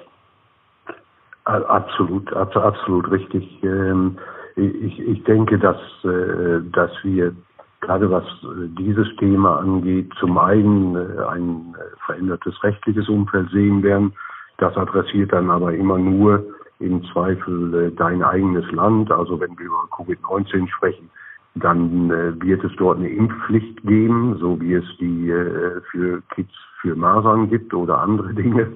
Absolut, 1.44 2.32
absolut 2.32 3.10
richtig. 3.10 3.48
Ähm, 3.64 4.16
ich, 4.54 5.00
ich 5.00 5.24
denke, 5.24 5.58
dass, 5.58 5.78
äh, 6.04 6.60
dass 6.72 6.92
wir 7.02 7.34
gerade 7.80 8.10
was 8.10 8.24
äh, 8.44 8.68
dieses 8.78 9.08
Thema 9.16 9.58
angeht, 9.58 10.12
zum 10.20 10.38
einen 10.38 10.94
äh, 10.94 11.24
ein 11.28 11.74
verändertes 12.06 12.62
rechtliches 12.62 13.08
Umfeld 13.08 13.50
sehen 13.50 13.82
werden. 13.82 14.12
Das 14.58 14.76
adressiert 14.76 15.32
dann 15.32 15.50
aber 15.50 15.72
immer 15.74 15.98
nur 15.98 16.44
im 16.80 17.04
Zweifel 17.12 17.74
äh, 17.74 17.90
dein 17.92 18.22
eigenes 18.22 18.70
Land. 18.72 19.12
Also 19.12 19.38
wenn 19.38 19.56
wir 19.58 19.66
über 19.66 19.88
Covid-19 19.92 20.68
sprechen, 20.68 21.10
dann 21.54 22.10
äh, 22.10 22.42
wird 22.42 22.64
es 22.64 22.72
dort 22.76 22.98
eine 22.98 23.10
Impfpflicht 23.10 23.82
geben, 23.82 24.36
so 24.38 24.60
wie 24.60 24.74
es 24.74 24.84
die 24.98 25.30
äh, 25.30 25.80
für 25.90 26.22
Kids 26.34 26.52
für 26.80 26.96
Masern 26.96 27.50
gibt 27.50 27.74
oder 27.74 27.98
andere 27.98 28.32
Dinge. 28.34 28.68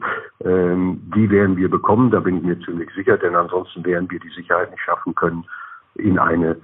Ähm, 0.44 1.00
die 1.14 1.30
werden 1.30 1.56
wir 1.56 1.70
bekommen, 1.70 2.10
da 2.10 2.20
bin 2.20 2.38
ich 2.38 2.42
mir 2.44 2.60
ziemlich 2.60 2.90
sicher, 2.94 3.16
denn 3.16 3.34
ansonsten 3.34 3.84
werden 3.84 4.10
wir 4.10 4.20
die 4.20 4.28
Sicherheit 4.36 4.70
nicht 4.70 4.82
schaffen 4.82 5.14
können, 5.14 5.44
in 5.94 6.18
eine 6.18 6.56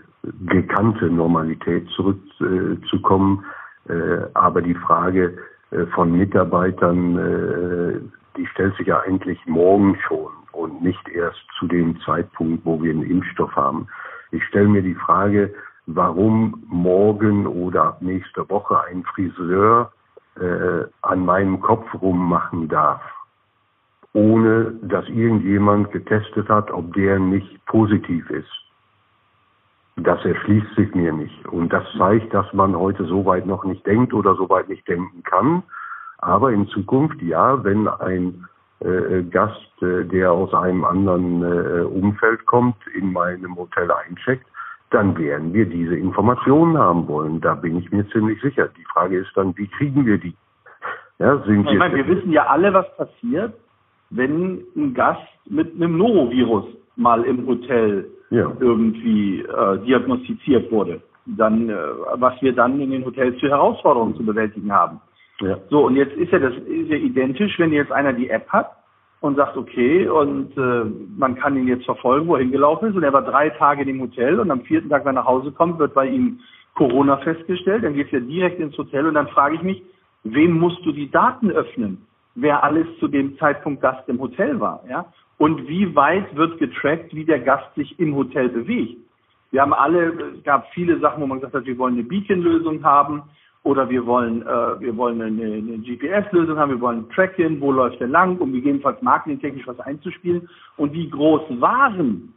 gekannte 0.47 1.09
Normalität 1.09 1.89
zurückzukommen. 1.91 3.43
Aber 4.35 4.61
die 4.61 4.75
Frage 4.75 5.39
von 5.95 6.13
Mitarbeitern, 6.13 8.11
die 8.37 8.47
stellt 8.49 8.77
sich 8.77 8.89
ja 8.89 9.01
eigentlich 9.01 9.39
morgen 9.47 9.97
schon 10.07 10.31
und 10.53 10.83
nicht 10.83 11.09
erst 11.09 11.45
zu 11.59 11.67
dem 11.67 12.01
Zeitpunkt, 12.01 12.65
wo 12.65 12.83
wir 12.83 12.91
einen 12.91 13.03
Impfstoff 13.03 13.55
haben. 13.57 13.87
Ich 14.31 14.45
stelle 14.45 14.69
mir 14.69 14.83
die 14.83 14.95
Frage, 14.95 15.53
warum 15.87 16.63
morgen 16.69 17.47
oder 17.47 17.85
ab 17.85 18.03
nächster 18.03 18.49
Woche 18.49 18.81
ein 18.85 19.05
Friseur 19.05 19.93
äh, 20.37 20.85
an 21.03 21.25
meinem 21.25 21.61
Kopf 21.61 21.87
rummachen 22.01 22.69
darf, 22.69 23.03
ohne 24.13 24.73
dass 24.83 25.09
irgendjemand 25.09 25.91
getestet 25.93 26.49
hat, 26.49 26.71
ob 26.71 26.93
der 26.95 27.19
nicht 27.19 27.65
positiv 27.67 28.29
ist. 28.31 28.49
Das 29.97 30.25
erschließt 30.25 30.75
sich 30.77 30.95
mir 30.95 31.13
nicht. 31.13 31.47
Und 31.49 31.73
das 31.73 31.85
zeigt, 31.99 32.33
dass 32.33 32.51
man 32.53 32.77
heute 32.77 33.05
so 33.05 33.27
weit 33.27 33.47
noch 33.47 33.65
nicht 33.65 33.85
denkt 33.87 34.15
oder 34.15 34.35
so 34.35 34.49
weit 34.49 34.69
nicht 34.69 34.87
denken 34.89 35.23
kann. 35.25 35.63
Aber 36.19 36.53
in 36.53 36.69
Zukunft, 36.69 37.21
ja, 37.23 37.63
wenn 37.65 37.89
ein 37.89 38.47
äh, 38.81 39.23
Gast, 39.25 39.83
äh, 39.83 40.05
der 40.05 40.33
aus 40.33 40.55
einem 40.55 40.85
anderen 40.85 41.43
äh, 41.43 41.83
Umfeld 41.83 42.47
kommt, 42.47 42.77
in 42.95 43.13
meinem 43.13 43.57
Hotel 43.57 43.91
eincheckt, 43.91 44.47
dann 44.91 45.17
werden 45.17 45.53
wir 45.53 45.67
diese 45.67 45.97
Informationen 45.97 46.77
haben 46.77 47.07
wollen. 47.07 47.41
Da 47.41 47.55
bin 47.55 47.79
ich 47.79 47.91
mir 47.93 48.09
ziemlich 48.09 48.41
sicher. 48.41 48.69
Die 48.77 48.85
Frage 48.93 49.19
ist 49.19 49.31
dann, 49.35 49.57
wie 49.57 49.69
kriegen 49.69 50.05
wir 50.05 50.19
die? 50.19 50.35
Ja, 51.19 51.39
sind 51.45 51.69
ich 51.71 51.79
meine, 51.79 51.97
wir 51.97 52.09
wissen 52.09 52.33
ja 52.33 52.47
alle, 52.47 52.73
was 52.73 52.87
passiert, 52.97 53.55
wenn 54.09 54.63
ein 54.75 54.95
Gast 54.95 55.21
mit 55.49 55.75
einem 55.75 55.99
Norovirus 55.99 56.65
mal 56.97 57.23
im 57.25 57.47
Hotel 57.47 58.07
ja. 58.31 58.51
irgendwie 58.59 59.41
äh, 59.41 59.79
diagnostiziert 59.85 60.73
wurde. 60.73 61.03
Dann, 61.27 61.69
äh, 61.69 61.77
was 62.15 62.41
wir 62.41 62.55
dann 62.55 62.81
in 62.81 62.91
den 62.91 63.05
Hotels 63.05 63.39
für 63.39 63.51
Herausforderungen 63.51 64.17
zu 64.17 64.25
bewältigen 64.25 64.73
haben. 64.73 65.01
So, 65.71 65.87
und 65.87 65.97
jetzt 65.97 66.15
ist 66.17 66.33
ja 66.33 66.39
das 66.39 66.55
ist 66.55 66.91
ja 66.91 66.97
identisch, 66.97 67.59
wenn 67.59 67.73
jetzt 67.73 67.93
einer 67.93 68.13
die 68.13 68.29
App 68.31 68.49
hat 68.49 68.71
und 69.21 69.37
sagt, 69.37 69.57
okay, 69.57 70.09
und 70.09 70.57
äh, 70.57 70.85
man 71.17 71.37
kann 71.37 71.57
ihn 71.57 71.69
jetzt 71.69 71.85
verfolgen, 71.85 72.27
wo 72.27 72.35
er 72.35 72.43
hingelaufen 72.43 72.91
ist. 72.91 72.97
Und 72.97 73.03
er 73.03 73.13
war 73.13 73.23
drei 73.23 73.51
Tage 73.51 73.83
in 73.83 73.89
dem 73.89 74.01
Hotel 74.01 74.41
und 74.41 74.51
am 74.51 74.63
vierten 74.63 74.89
Tag, 74.89 75.05
wenn 75.05 75.17
er 75.17 75.23
nach 75.23 75.27
Hause 75.27 75.53
kommt, 75.53 75.79
wird 75.79 75.95
bei 75.95 76.07
ihm 76.07 76.41
Corona 76.75 77.19
festgestellt. 77.19 77.85
Dann 77.85 77.95
geht 77.95 78.13
er 78.13 78.21
direkt 78.21 78.61
ins 78.61 78.77
Hotel 78.77 79.07
und 79.07 79.15
dann 79.15 79.29
frage 79.29 79.57
ich 79.57 79.63
mich, 79.63 79.83
wem 80.25 80.59
musst 80.59 80.85
du 80.85 80.93
die 80.93 81.11
Daten 81.11 81.51
öffnen? 81.51 82.07
Wer 82.35 82.65
alles 82.65 82.87
zu 82.99 83.09
dem 83.09 83.37
Zeitpunkt 83.39 83.83
Gast 83.83 84.09
im 84.09 84.21
Hotel 84.21 84.61
war, 84.61 84.83
ja? 84.89 85.07
Und 85.37 85.69
wie 85.69 85.95
weit 85.97 86.37
wird 86.37 86.59
getrackt, 86.59 87.15
wie 87.15 87.25
der 87.25 87.41
Gast 87.41 87.75
sich 87.75 87.99
im 87.99 88.15
Hotel 88.15 88.51
bewegt? 88.51 88.99
Wir 89.51 89.63
haben 89.63 89.73
alle, 89.73 90.35
es 90.37 90.45
gab 90.45 90.71
viele 90.75 91.01
Sachen, 91.01 91.23
wo 91.23 91.27
man 91.27 91.39
gesagt 91.39 91.55
hat, 91.55 91.65
wir 91.65 91.79
wollen 91.79 91.95
eine 91.95 92.05
Beacon-Lösung 92.05 92.85
haben 92.85 93.23
oder 93.63 93.89
wir 93.91 94.07
wollen, 94.07 94.43
äh, 94.43 94.81
wir 94.81 94.97
wollen 94.97 95.21
eine, 95.21 95.45
eine 95.45 95.79
GPS-Lösung 95.79 96.59
haben, 96.59 96.71
wir 96.71 96.81
wollen 96.81 97.09
Tracken, 97.11 97.61
wo 97.61 97.73
läuft 97.73 98.01
er 98.01 98.09
lang, 98.09 98.39
um 98.39 98.53
gegebenenfalls 98.53 99.03
marketingtechnisch 99.03 99.67
was 99.67 99.81
einzuspielen. 99.81 100.49
Und 100.77 100.93
wie 100.95 101.11
groß 101.11 101.43
waren 101.61 102.35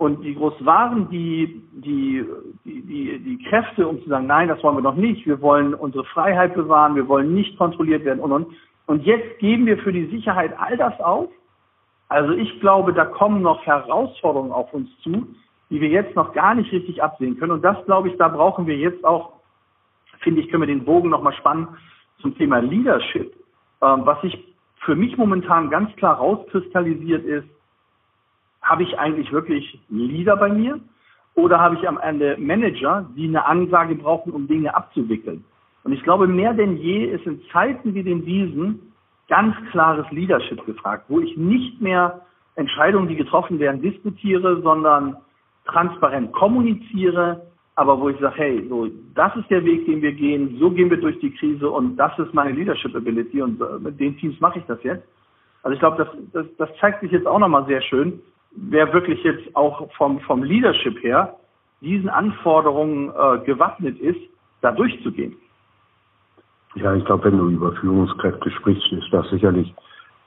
und 0.00 0.22
wie 0.22 0.34
groß 0.34 0.64
waren 0.64 1.08
die, 1.10 1.62
die, 1.72 2.24
die, 2.64 2.82
die, 2.82 3.18
die 3.18 3.44
Kräfte, 3.44 3.86
um 3.86 4.02
zu 4.02 4.08
sagen, 4.08 4.26
nein, 4.26 4.48
das 4.48 4.62
wollen 4.62 4.76
wir 4.76 4.82
doch 4.82 4.94
nicht, 4.94 5.26
wir 5.26 5.40
wollen 5.42 5.74
unsere 5.74 6.04
Freiheit 6.04 6.54
bewahren, 6.54 6.94
wir 6.94 7.06
wollen 7.08 7.34
nicht 7.34 7.58
kontrolliert 7.58 8.04
werden 8.04 8.20
und 8.20 8.32
und. 8.32 8.46
Und 8.86 9.04
jetzt 9.04 9.38
geben 9.38 9.66
wir 9.66 9.78
für 9.78 9.92
die 9.92 10.06
Sicherheit 10.06 10.52
all 10.58 10.76
das 10.76 10.98
auf. 11.00 11.28
Also 12.08 12.32
ich 12.32 12.60
glaube, 12.60 12.92
da 12.92 13.04
kommen 13.04 13.40
noch 13.40 13.64
Herausforderungen 13.64 14.52
auf 14.52 14.72
uns 14.72 14.88
zu, 15.02 15.28
die 15.70 15.80
wir 15.80 15.88
jetzt 15.88 16.16
noch 16.16 16.32
gar 16.32 16.54
nicht 16.54 16.72
richtig 16.72 17.02
absehen 17.02 17.38
können. 17.38 17.52
Und 17.52 17.62
das, 17.62 17.76
glaube 17.86 18.08
ich, 18.08 18.16
da 18.16 18.28
brauchen 18.28 18.66
wir 18.66 18.76
jetzt 18.76 19.04
auch 19.04 19.39
finde 20.20 20.40
ich, 20.40 20.50
können 20.50 20.62
wir 20.62 20.66
den 20.66 20.84
Bogen 20.84 21.10
nochmal 21.10 21.34
spannen 21.34 21.68
zum 22.20 22.36
Thema 22.36 22.58
Leadership. 22.58 23.32
Ähm, 23.82 24.02
was 24.04 24.20
sich 24.22 24.38
für 24.84 24.94
mich 24.96 25.16
momentan 25.16 25.70
ganz 25.70 25.94
klar 25.96 26.16
rauskristallisiert 26.16 27.24
ist, 27.24 27.48
habe 28.62 28.82
ich 28.82 28.98
eigentlich 28.98 29.32
wirklich 29.32 29.78
Leader 29.88 30.36
bei 30.36 30.50
mir 30.50 30.80
oder 31.34 31.60
habe 31.60 31.76
ich 31.76 31.88
am 31.88 31.98
Ende 31.98 32.36
Manager, 32.38 33.08
die 33.16 33.28
eine 33.28 33.44
Ansage 33.46 33.94
brauchen, 33.94 34.32
um 34.32 34.46
Dinge 34.46 34.74
abzuwickeln? 34.74 35.44
Und 35.82 35.92
ich 35.92 36.02
glaube, 36.02 36.26
mehr 36.26 36.52
denn 36.52 36.76
je 36.76 37.04
ist 37.04 37.26
in 37.26 37.40
Zeiten 37.52 37.94
wie 37.94 38.02
den 38.02 38.24
diesen 38.24 38.92
ganz 39.28 39.54
klares 39.70 40.10
Leadership 40.10 40.64
gefragt, 40.66 41.04
wo 41.08 41.20
ich 41.20 41.36
nicht 41.36 41.80
mehr 41.80 42.20
Entscheidungen, 42.56 43.08
die 43.08 43.16
getroffen 43.16 43.58
werden, 43.58 43.80
diskutiere, 43.80 44.60
sondern 44.60 45.16
transparent 45.64 46.32
kommuniziere, 46.32 47.49
aber 47.80 47.98
wo 47.98 48.10
ich 48.10 48.18
sage, 48.18 48.34
hey, 48.36 48.66
so, 48.68 48.88
das 49.14 49.34
ist 49.36 49.48
der 49.48 49.64
Weg, 49.64 49.86
den 49.86 50.02
wir 50.02 50.12
gehen, 50.12 50.58
so 50.60 50.70
gehen 50.70 50.90
wir 50.90 51.00
durch 51.00 51.18
die 51.20 51.30
Krise 51.30 51.70
und 51.70 51.96
das 51.96 52.12
ist 52.18 52.34
meine 52.34 52.52
Leadership 52.52 52.94
Ability 52.94 53.40
und 53.40 53.58
äh, 53.58 53.78
mit 53.78 53.98
den 53.98 54.18
Teams 54.18 54.38
mache 54.38 54.58
ich 54.58 54.66
das 54.66 54.82
jetzt. 54.82 55.02
Also 55.62 55.72
ich 55.72 55.80
glaube, 55.80 55.96
das, 55.96 56.08
das, 56.34 56.46
das 56.58 56.68
zeigt 56.78 57.00
sich 57.00 57.10
jetzt 57.10 57.26
auch 57.26 57.38
nochmal 57.38 57.64
sehr 57.64 57.80
schön, 57.80 58.20
wer 58.50 58.92
wirklich 58.92 59.24
jetzt 59.24 59.56
auch 59.56 59.90
vom, 59.94 60.20
vom 60.20 60.42
Leadership 60.42 61.02
her 61.02 61.36
diesen 61.80 62.10
Anforderungen 62.10 63.08
äh, 63.08 63.38
gewappnet 63.46 63.98
ist, 63.98 64.20
da 64.60 64.72
durchzugehen. 64.72 65.34
Ja, 66.74 66.94
ich 66.94 67.04
glaube, 67.06 67.24
wenn 67.24 67.38
du 67.38 67.48
über 67.48 67.72
Führungskräfte 67.72 68.50
sprichst, 68.50 68.92
ist 68.92 69.10
das 69.10 69.26
sicherlich 69.30 69.74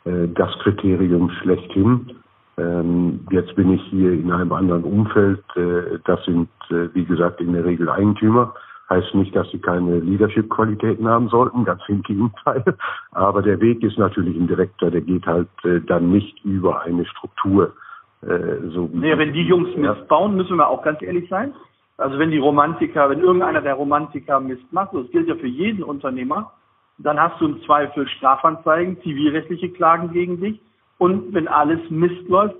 äh, 0.05 0.27
das 0.27 0.51
Kriterium 0.63 1.29
schlechthin. 1.43 2.15
Ähm, 2.57 3.25
jetzt 3.31 3.55
bin 3.55 3.73
ich 3.73 3.81
hier 3.89 4.11
in 4.11 4.31
einem 4.31 4.51
anderen 4.51 4.83
Umfeld. 4.83 5.43
Äh, 5.55 5.99
das 6.05 6.23
sind, 6.25 6.49
äh, 6.69 6.93
wie 6.93 7.05
gesagt, 7.05 7.41
in 7.41 7.53
der 7.53 7.65
Regel 7.65 7.89
Eigentümer. 7.89 8.53
Heißt 8.89 9.15
nicht, 9.15 9.35
dass 9.35 9.49
sie 9.49 9.59
keine 9.59 9.99
Leadership-Qualitäten 9.99 11.07
haben 11.07 11.29
sollten, 11.29 11.65
ganz 11.65 11.81
im 11.87 12.03
Gegenteil. 12.03 12.63
Aber 13.11 13.41
der 13.41 13.59
Weg 13.59 13.81
ist 13.81 13.97
natürlich 13.97 14.37
ein 14.37 14.47
direkter, 14.47 14.91
der 14.91 15.01
geht 15.01 15.25
halt 15.25 15.47
äh, 15.63 15.79
dann 15.81 16.11
nicht 16.11 16.43
über 16.45 16.81
eine 16.81 17.05
Struktur. 17.05 17.73
Äh, 18.21 18.69
so 18.69 18.89
nee, 18.93 19.17
wenn 19.17 19.33
die 19.33 19.47
Jungs 19.47 19.69
ja. 19.75 19.93
Mist 19.93 20.07
bauen, 20.07 20.35
müssen 20.35 20.57
wir 20.57 20.67
auch 20.67 20.83
ganz 20.83 21.01
ehrlich 21.01 21.27
sein. 21.29 21.53
Also 21.97 22.19
wenn 22.19 22.31
die 22.31 22.37
Romantiker, 22.37 23.09
wenn 23.09 23.21
irgendeiner 23.21 23.61
der 23.61 23.75
Romantiker 23.75 24.39
Mist 24.39 24.71
macht, 24.71 24.93
das 24.93 25.09
gilt 25.11 25.27
ja 25.27 25.35
für 25.35 25.47
jeden 25.47 25.83
Unternehmer, 25.83 26.51
dann 26.99 27.19
hast 27.19 27.39
du 27.41 27.45
im 27.45 27.61
Zweifel 27.63 28.07
Strafanzeigen, 28.07 29.01
zivilrechtliche 29.01 29.69
Klagen 29.69 30.11
gegen 30.11 30.39
dich 30.39 30.59
und 31.03 31.33
wenn 31.33 31.49
alles 31.49 31.81
Mist 31.89 32.29
läuft, 32.29 32.55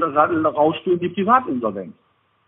rauschst 0.00 0.86
du 0.86 0.92
in 0.92 1.00
die 1.00 1.08
Privatinsolvenz. 1.08 1.94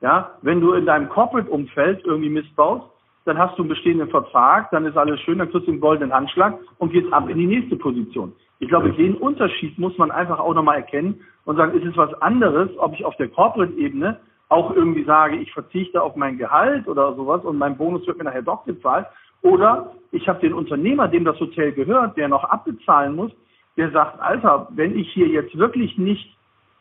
Ja, 0.01 0.31
wenn 0.43 0.61
du 0.61 0.75
in 0.75 0.87
deinem 0.87 1.09
Corporate-Umfeld 1.09 2.05
irgendwie 2.05 2.31
Mist 2.31 2.55
baust, 2.55 2.87
dann 3.25 3.37
hast 3.37 3.59
du 3.59 3.63
einen 3.63 3.71
bestehenden 3.71 4.09
Vertrag, 4.11 4.71
dann 4.71 4.87
ist 4.87 4.97
alles 4.97 5.19
schön, 5.23 5.39
dann 5.39 5.51
kriegst 5.51 5.67
du 5.67 5.73
einen 5.73 5.81
goldenen 5.81 6.15
Handschlag 6.15 6.57
und 6.79 6.93
gehst 6.93 7.13
ab 7.13 7.29
in 7.29 7.37
die 7.37 7.49
nächste 7.49 7.75
Position. 7.75 8.33
Ich 8.61 8.69
glaube, 8.69 8.93
den 8.93 9.17
Unterschied 9.17 9.77
muss 9.77 9.99
man 9.99 10.13
einfach 10.13 10.39
auch 10.39 10.55
nochmal 10.55 10.77
erkennen 10.77 11.21
und 11.45 11.57
sagen, 11.57 11.77
ist 11.77 11.85
es 11.85 11.97
was 11.97 12.15
anderes, 12.23 12.71
ob 12.79 12.95
ich 12.95 13.05
auf 13.05 13.17
der 13.17 13.27
Corporate-Ebene 13.27 14.21
auch 14.51 14.73
irgendwie 14.77 15.03
sage, 15.03 15.37
ich 15.37 15.53
verzichte 15.53 16.01
auf 16.01 16.15
mein 16.15 16.39
Gehalt 16.39 16.87
oder 16.87 17.13
sowas 17.17 17.45
und 17.45 17.59
mein 17.59 17.77
Bonus 17.77 18.07
wird 18.07 18.19
mir 18.19 18.25
nachher 18.25 18.43
doch 18.43 18.65
gezahlt. 18.67 19.07
Oder 19.43 19.95
ich 20.13 20.29
habe 20.29 20.39
den 20.39 20.53
Unternehmer, 20.53 21.09
dem 21.09 21.25
das 21.25 21.41
Hotel 21.41 21.73
gehört, 21.73 22.17
der 22.17 22.29
noch 22.29 22.45
abbezahlen 22.45 23.17
muss, 23.17 23.33
der 23.77 23.91
sagt, 23.91 24.21
Alter, 24.21 24.69
wenn 24.71 24.99
ich 24.99 25.11
hier 25.13 25.29
jetzt 25.29 25.57
wirklich 25.57 25.97
nicht 25.99 26.37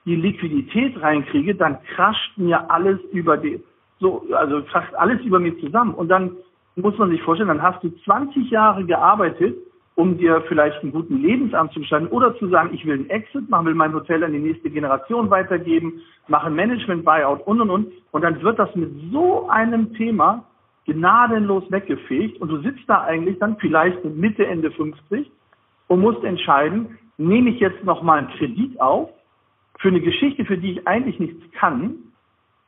die 0.05 0.15
Liquidität 0.15 1.01
reinkriege, 1.01 1.55
dann 1.55 1.77
crasht 1.95 2.37
mir 2.37 2.69
alles 2.71 2.99
über 3.11 3.37
die, 3.37 3.63
so, 3.99 4.25
also 4.33 4.61
crasht 4.63 4.93
alles 4.95 5.21
über 5.21 5.39
mir 5.39 5.57
zusammen. 5.59 5.93
Und 5.93 6.09
dann 6.09 6.31
muss 6.75 6.97
man 6.97 7.09
sich 7.09 7.21
vorstellen, 7.21 7.49
dann 7.49 7.61
hast 7.61 7.83
du 7.83 7.89
20 8.05 8.49
Jahre 8.49 8.85
gearbeitet, 8.85 9.57
um 9.95 10.17
dir 10.17 10.41
vielleicht 10.47 10.81
einen 10.81 10.93
guten 10.93 11.17
Lebensamt 11.21 11.73
zu 11.73 11.81
gestalten 11.81 12.07
oder 12.07 12.35
zu 12.37 12.47
sagen, 12.47 12.69
ich 12.73 12.85
will 12.85 12.93
einen 12.93 13.09
Exit 13.09 13.49
machen, 13.49 13.65
will 13.65 13.75
mein 13.75 13.93
Hotel 13.93 14.23
an 14.23 14.31
die 14.31 14.39
nächste 14.39 14.69
Generation 14.69 15.29
weitergeben, 15.29 16.01
mache 16.29 16.49
Management-Buyout 16.49 17.45
und 17.45 17.59
und 17.61 17.69
und. 17.69 17.91
Und 18.11 18.21
dann 18.23 18.41
wird 18.41 18.57
das 18.57 18.73
mit 18.75 18.89
so 19.11 19.49
einem 19.49 19.93
Thema 19.95 20.45
gnadenlos 20.85 21.69
weggefegt 21.69 22.39
und 22.41 22.47
du 22.47 22.61
sitzt 22.61 22.87
da 22.87 23.01
eigentlich 23.01 23.37
dann 23.39 23.57
vielleicht 23.57 24.03
mit 24.05 24.15
Mitte, 24.15 24.47
Ende 24.47 24.71
50 24.71 25.29
und 25.89 25.99
musst 25.99 26.23
entscheiden, 26.23 26.97
nehme 27.17 27.49
ich 27.49 27.59
jetzt 27.59 27.83
nochmal 27.83 28.19
einen 28.19 28.29
Kredit 28.29 28.79
auf 28.79 29.09
für 29.79 29.89
eine 29.89 29.99
Geschichte, 29.99 30.45
für 30.45 30.57
die 30.57 30.73
ich 30.73 30.87
eigentlich 30.87 31.19
nichts 31.19 31.41
kann, 31.53 31.95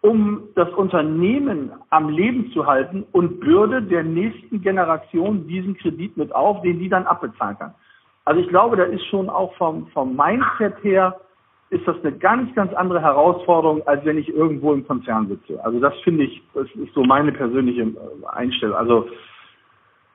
um 0.02 0.44
das 0.56 0.70
Unternehmen 0.74 1.72
am 1.92 2.10
Leben 2.10 2.52
zu 2.52 2.66
halten 2.66 3.06
und 3.12 3.40
bürde 3.40 3.82
der 3.82 4.04
nächsten 4.04 4.62
Generation 4.62 5.48
diesen 5.48 5.78
Kredit 5.78 6.18
mit 6.18 6.34
auf, 6.34 6.62
den 6.64 6.80
die 6.80 6.90
dann 6.90 7.06
abbezahlen 7.06 7.58
kann. 7.58 7.74
Also 8.26 8.42
ich 8.42 8.50
glaube, 8.50 8.76
da 8.76 8.84
ist 8.84 9.06
schon 9.06 9.30
auch 9.30 9.54
vom, 9.56 9.88
vom 9.88 10.16
Mindset 10.16 10.84
her, 10.84 11.20
ist 11.70 11.88
das 11.88 11.96
eine 12.04 12.12
ganz, 12.18 12.54
ganz 12.56 12.74
andere 12.74 13.02
Herausforderung, 13.02 13.86
als 13.88 14.04
wenn 14.04 14.18
ich 14.18 14.30
irgendwo 14.30 14.74
im 14.74 14.86
Konzern 14.86 15.28
sitze. 15.28 15.64
Also 15.64 15.80
das 15.80 15.94
finde 16.04 16.26
ich, 16.26 16.42
das 16.54 16.68
ist 16.76 16.94
so 16.94 17.04
meine 17.04 17.32
persönliche 17.32 17.88
Einstellung. 18.34 18.76
Also 18.76 19.08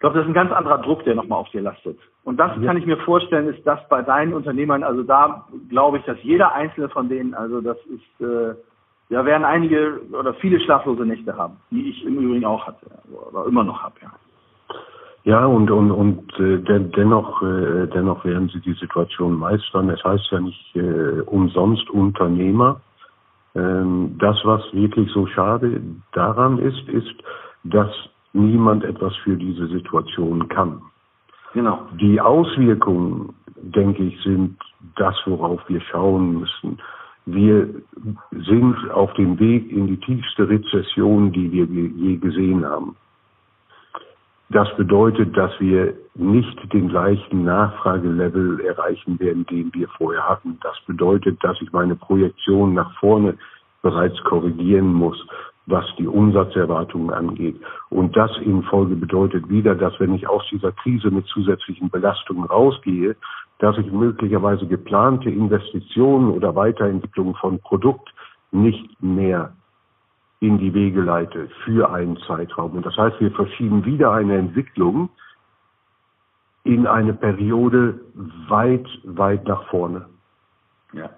glaube, 0.07 0.19
das 0.19 0.27
ist 0.27 0.31
ein 0.31 0.35
ganz 0.35 0.53
anderer 0.53 0.79
Druck, 0.79 1.05
der 1.05 1.17
nochmal 1.17 1.41
auf 1.41 1.51
dir 1.51 1.63
lastet. 1.63 1.99
Und 2.23 2.39
das 2.39 2.53
ja. 2.57 2.67
kann 2.67 2.77
ich 2.77 2.87
mir 2.87 2.97
vorstellen, 2.99 3.49
ist 3.49 3.67
das 3.67 3.81
bei 3.89 4.03
deinen 4.03 4.35
Unternehmern, 4.35 4.85
also 4.85 5.03
da 5.03 5.47
glaube 5.69 5.99
ich, 5.99 6.05
dass 6.05 6.17
jeder 6.23 6.53
einzelne 6.55 6.89
von 6.89 7.09
denen, 7.09 7.35
also 7.35 7.61
das 7.61 7.77
ist, 7.87 8.25
äh, 8.25 8.55
ja, 9.09 9.25
werden 9.25 9.45
einige 9.45 10.01
oder 10.13 10.35
viele 10.35 10.61
schlaflose 10.61 11.05
Nächte 11.05 11.37
haben, 11.37 11.57
die 11.71 11.91
ich 11.91 12.05
im 12.05 12.19
Übrigen 12.19 12.45
auch 12.45 12.67
hatte 12.67 12.87
oder 13.31 13.47
immer 13.47 13.65
noch 13.65 13.83
habe, 13.83 13.95
ja. 14.03 14.13
Ja, 15.25 15.45
und, 15.45 15.73
und, 15.73 15.91
und 15.91 16.39
äh, 16.39 16.59
dennoch, 16.61 17.43
äh, 17.43 17.89
dennoch 17.89 18.25
werden 18.25 18.49
sie 18.49 18.61
die 18.61 18.75
Situation 18.75 19.37
meistern. 19.37 19.91
Es 19.91 20.05
heißt 20.05 20.29
ja 20.31 20.39
nicht 20.39 20.77
äh, 20.77 21.23
umsonst 21.23 21.91
Unternehmer. 21.91 22.81
Ähm, 23.57 24.15
das, 24.21 24.37
was 24.45 24.63
wirklich 24.73 25.11
so 25.11 25.27
schade 25.27 25.81
daran 26.13 26.61
ist, 26.61 26.89
ist, 26.89 27.13
dass 27.65 27.91
niemand 28.37 28.85
etwas 28.85 29.15
für 29.17 29.37
diese 29.37 29.67
Situation 29.69 30.49
kann. 30.49 30.83
Genau. 31.55 31.81
Die 32.01 32.21
Auswirkungen, 32.21 33.35
denke 33.57 34.05
ich, 34.05 34.23
sind 34.23 34.57
das, 34.97 35.17
worauf 35.25 35.61
wir 35.69 35.81
schauen 35.81 36.41
müssen. 36.41 36.79
Wir 37.25 37.69
sind 38.31 38.91
auf 38.93 39.13
dem 39.15 39.39
Weg 39.41 39.73
in 39.73 39.87
die 39.89 39.97
tiefste 39.97 40.49
Rezession, 40.49 41.33
die 41.33 41.51
wir 41.51 41.65
je 41.65 42.17
gesehen 42.17 42.65
haben. 42.65 42.95
Das 44.49 44.69
bedeutet, 44.77 45.37
dass 45.37 45.51
wir 45.59 45.95
nicht 46.15 46.73
den 46.73 46.89
gleichen 46.89 47.45
Nachfragelevel 47.45 48.61
erreichen 48.61 49.19
werden, 49.19 49.45
den 49.47 49.75
wir 49.75 49.89
vorher 49.89 50.29
hatten. 50.29 50.59
Das 50.63 50.77
bedeutet, 50.87 51.43
dass 51.43 51.61
ich 51.61 51.73
meine 51.73 51.97
Projektion 51.97 52.75
nach 52.75 52.93
vorne 53.01 53.37
bereits 53.83 54.23
korrigieren 54.23 54.93
muss, 54.93 55.21
was 55.67 55.85
die 55.99 56.07
Umsatzerwartungen 56.07 57.11
angeht. 57.11 57.61
Und 57.91 58.17
das 58.17 58.31
in 58.39 58.63
Folge 58.63 58.95
bedeutet 58.95 59.49
wieder, 59.49 59.75
dass 59.75 59.99
wenn 59.99 60.15
ich 60.15 60.29
aus 60.29 60.45
dieser 60.51 60.73
Krise 60.73 61.11
mit 61.11 61.27
zusätzlichen 61.27 61.91
Belastungen 61.91 62.45
rausgehe, 62.45 63.17
dass 63.59 63.77
ich 63.79 63.91
möglicherweise 63.91 64.67
geplante 64.67 65.31
Investitionen 65.31 66.31
oder 66.31 66.55
Weiterentwicklung 66.55 67.35
von 67.37 67.59
Produkt 67.59 68.13
nicht 68.53 69.03
mehr 69.03 69.53
in 70.41 70.59
die 70.59 70.75
Wege 70.75 71.01
leite 71.01 71.49
für 71.65 71.91
einen 71.91 72.19
Zeitraum. 72.27 72.73
Und 72.73 72.87
das 72.87 72.97
heißt, 72.97 73.19
wir 73.21 73.33
verschieben 73.33 73.85
wieder 73.85 74.13
eine 74.13 74.37
Entwicklung 74.37 75.09
in 76.65 76.87
eine 76.87 77.15
Periode 77.15 78.01
weit, 78.49 78.87
weit 79.05 79.47
nach 79.47 79.67
vorne. 79.69 80.07
Ja. 80.93 81.11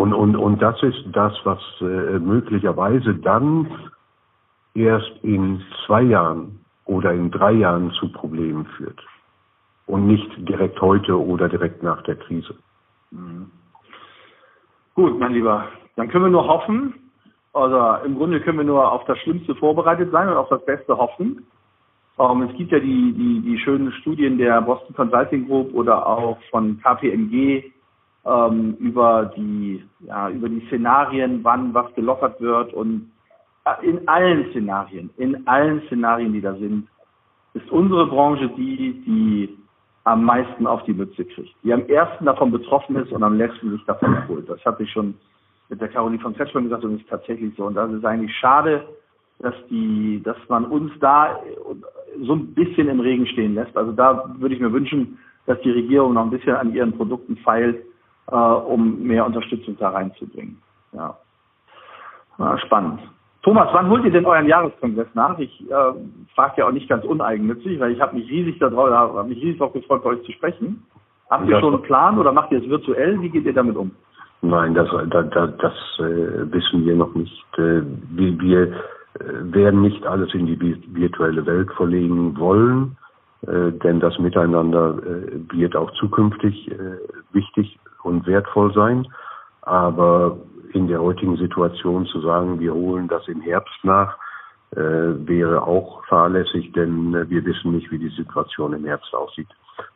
Und, 0.00 0.14
und, 0.14 0.34
und 0.34 0.62
das 0.62 0.82
ist 0.82 1.04
das, 1.12 1.34
was 1.44 1.60
äh, 1.82 2.18
möglicherweise 2.18 3.16
dann 3.16 3.68
erst 4.72 5.12
in 5.20 5.60
zwei 5.84 6.00
Jahren 6.00 6.58
oder 6.86 7.12
in 7.12 7.30
drei 7.30 7.52
Jahren 7.52 7.90
zu 7.90 8.10
Problemen 8.10 8.64
führt. 8.78 8.98
Und 9.84 10.06
nicht 10.06 10.30
direkt 10.48 10.80
heute 10.80 11.22
oder 11.22 11.50
direkt 11.50 11.82
nach 11.82 12.02
der 12.04 12.16
Krise. 12.16 12.54
Mhm. 13.10 13.50
Gut, 14.94 15.18
mein 15.18 15.34
Lieber, 15.34 15.68
dann 15.96 16.08
können 16.08 16.24
wir 16.24 16.30
nur 16.30 16.46
hoffen, 16.46 16.94
also 17.52 18.02
im 18.06 18.16
Grunde 18.16 18.40
können 18.40 18.56
wir 18.56 18.64
nur 18.64 18.90
auf 18.90 19.04
das 19.04 19.18
Schlimmste 19.18 19.54
vorbereitet 19.54 20.10
sein 20.12 20.30
und 20.30 20.36
auf 20.38 20.48
das 20.48 20.64
Beste 20.64 20.96
hoffen. 20.96 21.44
Ähm, 22.18 22.48
es 22.50 22.56
gibt 22.56 22.72
ja 22.72 22.78
die, 22.78 23.12
die, 23.12 23.42
die 23.42 23.58
schönen 23.58 23.92
Studien 24.00 24.38
der 24.38 24.62
Boston 24.62 24.96
Consulting 24.96 25.46
Group 25.46 25.74
oder 25.74 26.06
auch 26.06 26.38
von 26.50 26.80
KPMG 26.80 27.70
ähm, 28.24 28.76
über 28.78 29.32
die 29.36 29.82
ja, 30.00 30.28
über 30.28 30.48
die 30.48 30.64
Szenarien, 30.66 31.40
wann 31.42 31.72
was 31.74 31.92
gelockert 31.94 32.40
wird 32.40 32.74
und 32.74 33.10
äh, 33.64 33.86
in 33.86 34.06
allen 34.08 34.50
Szenarien, 34.50 35.10
in 35.16 35.46
allen 35.46 35.82
Szenarien, 35.86 36.32
die 36.32 36.40
da 36.40 36.54
sind, 36.54 36.88
ist 37.54 37.70
unsere 37.70 38.06
Branche 38.06 38.48
die, 38.56 39.02
die 39.06 39.56
am 40.04 40.24
meisten 40.24 40.66
auf 40.66 40.82
die 40.84 40.94
Mütze 40.94 41.24
kriegt, 41.24 41.54
die 41.62 41.72
am 41.72 41.86
ersten 41.86 42.24
davon 42.24 42.50
betroffen 42.50 42.96
ist 42.96 43.12
und 43.12 43.22
am 43.22 43.36
letzten 43.36 43.70
sich 43.70 43.84
davon 43.84 44.14
erholt. 44.14 44.48
Das 44.48 44.64
hatte 44.64 44.82
ich 44.82 44.90
schon 44.90 45.14
mit 45.68 45.80
der 45.80 45.88
Caroline 45.88 46.20
von 46.20 46.34
Kretschmann 46.34 46.64
gesagt 46.64 46.84
und 46.84 47.00
ist 47.00 47.08
tatsächlich 47.08 47.54
so. 47.56 47.64
Und 47.64 47.74
das 47.74 47.92
ist 47.92 48.04
eigentlich 48.04 48.34
schade, 48.36 48.86
dass 49.38 49.54
die, 49.68 50.20
dass 50.24 50.36
man 50.48 50.64
uns 50.66 50.92
da 51.00 51.40
so 52.22 52.34
ein 52.34 52.54
bisschen 52.54 52.88
im 52.88 53.00
Regen 53.00 53.26
stehen 53.26 53.54
lässt. 53.54 53.76
Also 53.76 53.92
da 53.92 54.34
würde 54.38 54.54
ich 54.54 54.60
mir 54.60 54.72
wünschen, 54.72 55.18
dass 55.46 55.60
die 55.62 55.70
Regierung 55.70 56.14
noch 56.14 56.24
ein 56.24 56.30
bisschen 56.30 56.56
an 56.56 56.74
ihren 56.74 56.92
Produkten 56.92 57.36
feilt, 57.38 57.82
äh, 58.30 58.34
um 58.34 59.02
mehr 59.02 59.26
Unterstützung 59.26 59.76
da 59.78 59.90
reinzubringen. 59.90 60.60
Ja. 60.92 61.16
ja. 62.38 62.58
Spannend. 62.58 63.00
Thomas, 63.42 63.68
wann 63.72 63.88
holt 63.88 64.04
ihr 64.04 64.10
denn 64.10 64.26
euren 64.26 64.46
Jahreskongress 64.46 65.08
nach? 65.14 65.38
Ich 65.38 65.62
äh, 65.70 65.74
frage 66.34 66.54
ja 66.58 66.66
auch 66.66 66.72
nicht 66.72 66.88
ganz 66.88 67.04
uneigennützig, 67.04 67.80
weil 67.80 67.92
ich 67.92 68.00
habe 68.00 68.16
mich 68.16 68.28
riesig 68.28 68.58
darauf, 68.58 68.90
habe 68.90 69.28
mich 69.28 69.38
riesig 69.38 69.58
darauf 69.58 69.72
gefreut, 69.72 70.04
bei 70.04 70.10
euch 70.10 70.22
zu 70.24 70.32
sprechen. 70.32 70.84
Habt 71.30 71.48
ihr 71.48 71.60
schon 71.60 71.74
einen 71.74 71.82
Plan 71.84 72.18
oder 72.18 72.32
macht 72.32 72.50
ihr 72.50 72.58
es 72.58 72.68
virtuell? 72.68 73.20
Wie 73.22 73.30
geht 73.30 73.44
ihr 73.44 73.54
damit 73.54 73.76
um? 73.76 73.92
Nein, 74.42 74.74
das, 74.74 74.88
das, 75.10 75.30
das 75.30 75.72
äh, 75.98 76.52
wissen 76.52 76.84
wir 76.84 76.96
noch 76.96 77.14
nicht. 77.14 77.44
Äh, 77.56 77.82
wir, 78.10 78.40
wir 78.40 78.62
äh, 78.62 78.72
werden 79.52 79.82
nicht 79.82 80.04
alles 80.06 80.34
in 80.34 80.46
die 80.46 80.58
virtuelle 80.88 81.44
Welt 81.46 81.70
verlegen 81.72 82.38
wollen, 82.38 82.96
äh, 83.46 83.70
denn 83.70 84.00
das 84.00 84.18
Miteinander 84.18 84.98
äh, 84.98 85.52
wird 85.52 85.76
auch 85.76 85.90
zukünftig 85.92 86.70
wichtig 87.32 87.78
und 88.02 88.26
wertvoll 88.26 88.72
sein. 88.72 89.06
Aber 89.62 90.38
in 90.72 90.88
der 90.88 91.00
heutigen 91.00 91.36
Situation 91.36 92.06
zu 92.06 92.20
sagen, 92.20 92.60
wir 92.60 92.74
holen 92.74 93.08
das 93.08 93.26
im 93.28 93.40
Herbst 93.40 93.78
nach, 93.82 94.16
äh, 94.72 94.78
wäre 94.78 95.62
auch 95.66 96.04
fahrlässig, 96.06 96.72
denn 96.72 97.14
äh, 97.14 97.28
wir 97.28 97.44
wissen 97.44 97.72
nicht, 97.72 97.90
wie 97.90 97.98
die 97.98 98.14
Situation 98.16 98.72
im 98.72 98.84
Herbst 98.84 99.14
aussieht. 99.14 99.48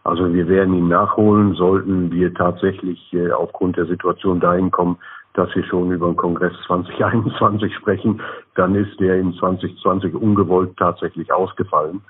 Also 0.02 0.32
wir 0.32 0.48
werden 0.48 0.74
ihn 0.74 0.88
nachholen, 0.88 1.55
sollten 1.55 2.11
wir 2.11 2.34
tatsächlich 2.34 3.12
äh, 3.12 3.30
aufgrund 3.30 3.76
der 3.76 3.86
Situation 3.86 4.40
dahin 4.40 4.70
kommen, 4.70 4.98
dass 5.34 5.55
wir 5.55 5.64
schon 5.64 5.92
über 5.92 6.07
den 6.07 6.16
Kongress 6.16 6.55
2021 6.66 7.74
sprechen, 7.80 8.20
dann 8.55 8.74
ist 8.74 8.98
der 8.98 9.16
in 9.16 9.32
2020 9.34 10.14
ungewollt 10.14 10.76
tatsächlich 10.76 11.32
ausgefallen. 11.32 12.00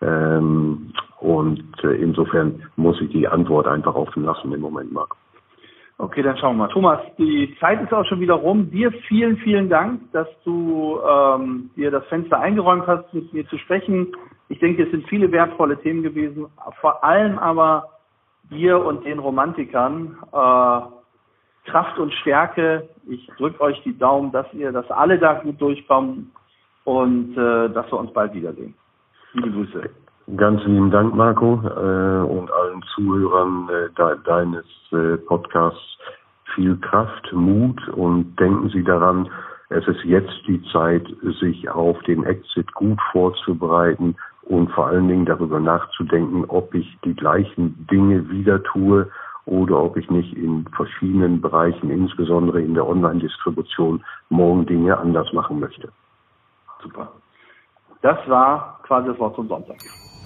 Ähm, 0.00 0.92
und 1.18 1.64
äh, 1.84 1.94
insofern 1.94 2.62
muss 2.76 3.00
ich 3.00 3.10
die 3.10 3.28
Antwort 3.28 3.66
einfach 3.66 3.94
offen 3.94 4.24
lassen 4.24 4.52
im 4.52 4.60
Moment, 4.60 4.92
Marc. 4.92 5.16
Okay, 6.02 6.20
dann 6.20 6.36
schauen 6.36 6.56
wir 6.56 6.64
mal. 6.64 6.72
Thomas, 6.72 6.98
die 7.16 7.56
Zeit 7.60 7.80
ist 7.80 7.92
auch 7.94 8.04
schon 8.06 8.18
wieder 8.18 8.34
rum. 8.34 8.68
Dir 8.72 8.90
vielen, 9.06 9.36
vielen 9.36 9.68
Dank, 9.68 10.00
dass 10.10 10.26
du 10.42 10.98
ähm, 11.00 11.70
dir 11.76 11.92
das 11.92 12.04
Fenster 12.06 12.40
eingeräumt 12.40 12.88
hast, 12.88 13.14
mit 13.14 13.32
mir 13.32 13.46
zu 13.46 13.56
sprechen. 13.58 14.08
Ich 14.48 14.58
denke, 14.58 14.82
es 14.82 14.90
sind 14.90 15.08
viele 15.08 15.30
wertvolle 15.30 15.80
Themen 15.80 16.02
gewesen, 16.02 16.46
vor 16.80 17.04
allem 17.04 17.38
aber 17.38 17.88
dir 18.50 18.84
und 18.84 19.04
den 19.04 19.20
Romantikern 19.20 20.16
äh, 20.32 21.70
Kraft 21.70 21.96
und 22.00 22.12
Stärke. 22.14 22.88
Ich 23.08 23.24
drücke 23.38 23.60
euch 23.60 23.80
die 23.84 23.96
Daumen, 23.96 24.32
dass 24.32 24.52
ihr, 24.54 24.72
dass 24.72 24.90
alle 24.90 25.20
da 25.20 25.34
gut 25.34 25.60
durchkommen 25.60 26.32
und 26.82 27.38
äh, 27.38 27.70
dass 27.70 27.86
wir 27.92 28.00
uns 28.00 28.12
bald 28.12 28.34
wiedersehen. 28.34 28.74
Liebe 29.34 29.52
Grüße. 29.52 29.88
Ganz 30.36 30.62
lieben 30.64 30.90
Dank, 30.90 31.14
Marco, 31.14 31.60
äh, 31.64 32.24
und 32.24 32.50
allen 32.52 32.82
Zuhörern 32.94 33.68
äh, 33.68 33.90
de 33.96 34.16
deines 34.24 34.64
äh, 34.92 35.16
Podcasts 35.18 35.98
viel 36.54 36.76
Kraft, 36.76 37.32
Mut 37.32 37.88
und 37.88 38.38
denken 38.38 38.68
Sie 38.68 38.84
daran, 38.84 39.28
es 39.70 39.86
ist 39.88 40.04
jetzt 40.04 40.34
die 40.46 40.62
Zeit, 40.70 41.06
sich 41.40 41.68
auf 41.70 42.00
den 42.02 42.24
Exit 42.24 42.72
gut 42.74 43.00
vorzubereiten 43.10 44.16
und 44.42 44.70
vor 44.72 44.88
allen 44.88 45.08
Dingen 45.08 45.24
darüber 45.24 45.60
nachzudenken, 45.60 46.44
ob 46.48 46.74
ich 46.74 46.98
die 47.04 47.14
gleichen 47.14 47.86
Dinge 47.90 48.28
wieder 48.30 48.62
tue 48.62 49.10
oder 49.46 49.82
ob 49.82 49.96
ich 49.96 50.10
nicht 50.10 50.34
in 50.36 50.66
verschiedenen 50.76 51.40
Bereichen, 51.40 51.90
insbesondere 51.90 52.60
in 52.60 52.74
der 52.74 52.86
Online-Distribution, 52.86 54.04
morgen 54.28 54.66
Dinge 54.66 54.96
anders 54.98 55.32
machen 55.32 55.58
möchte. 55.58 55.88
Super. 56.82 57.12
Das 58.02 58.18
war 58.28 58.80
quasi 58.84 59.08
das 59.08 59.18
Wort 59.18 59.34
zum 59.36 59.48
Sonntag. 59.48 59.78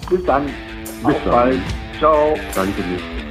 Bis 0.08 0.24
dann. 0.24 0.46
Bis 0.46 1.04
Auf 1.04 1.24
dann. 1.24 1.32
bald. 1.32 1.60
Ciao. 1.98 2.34
Danke 2.54 2.82
dir. 2.82 3.25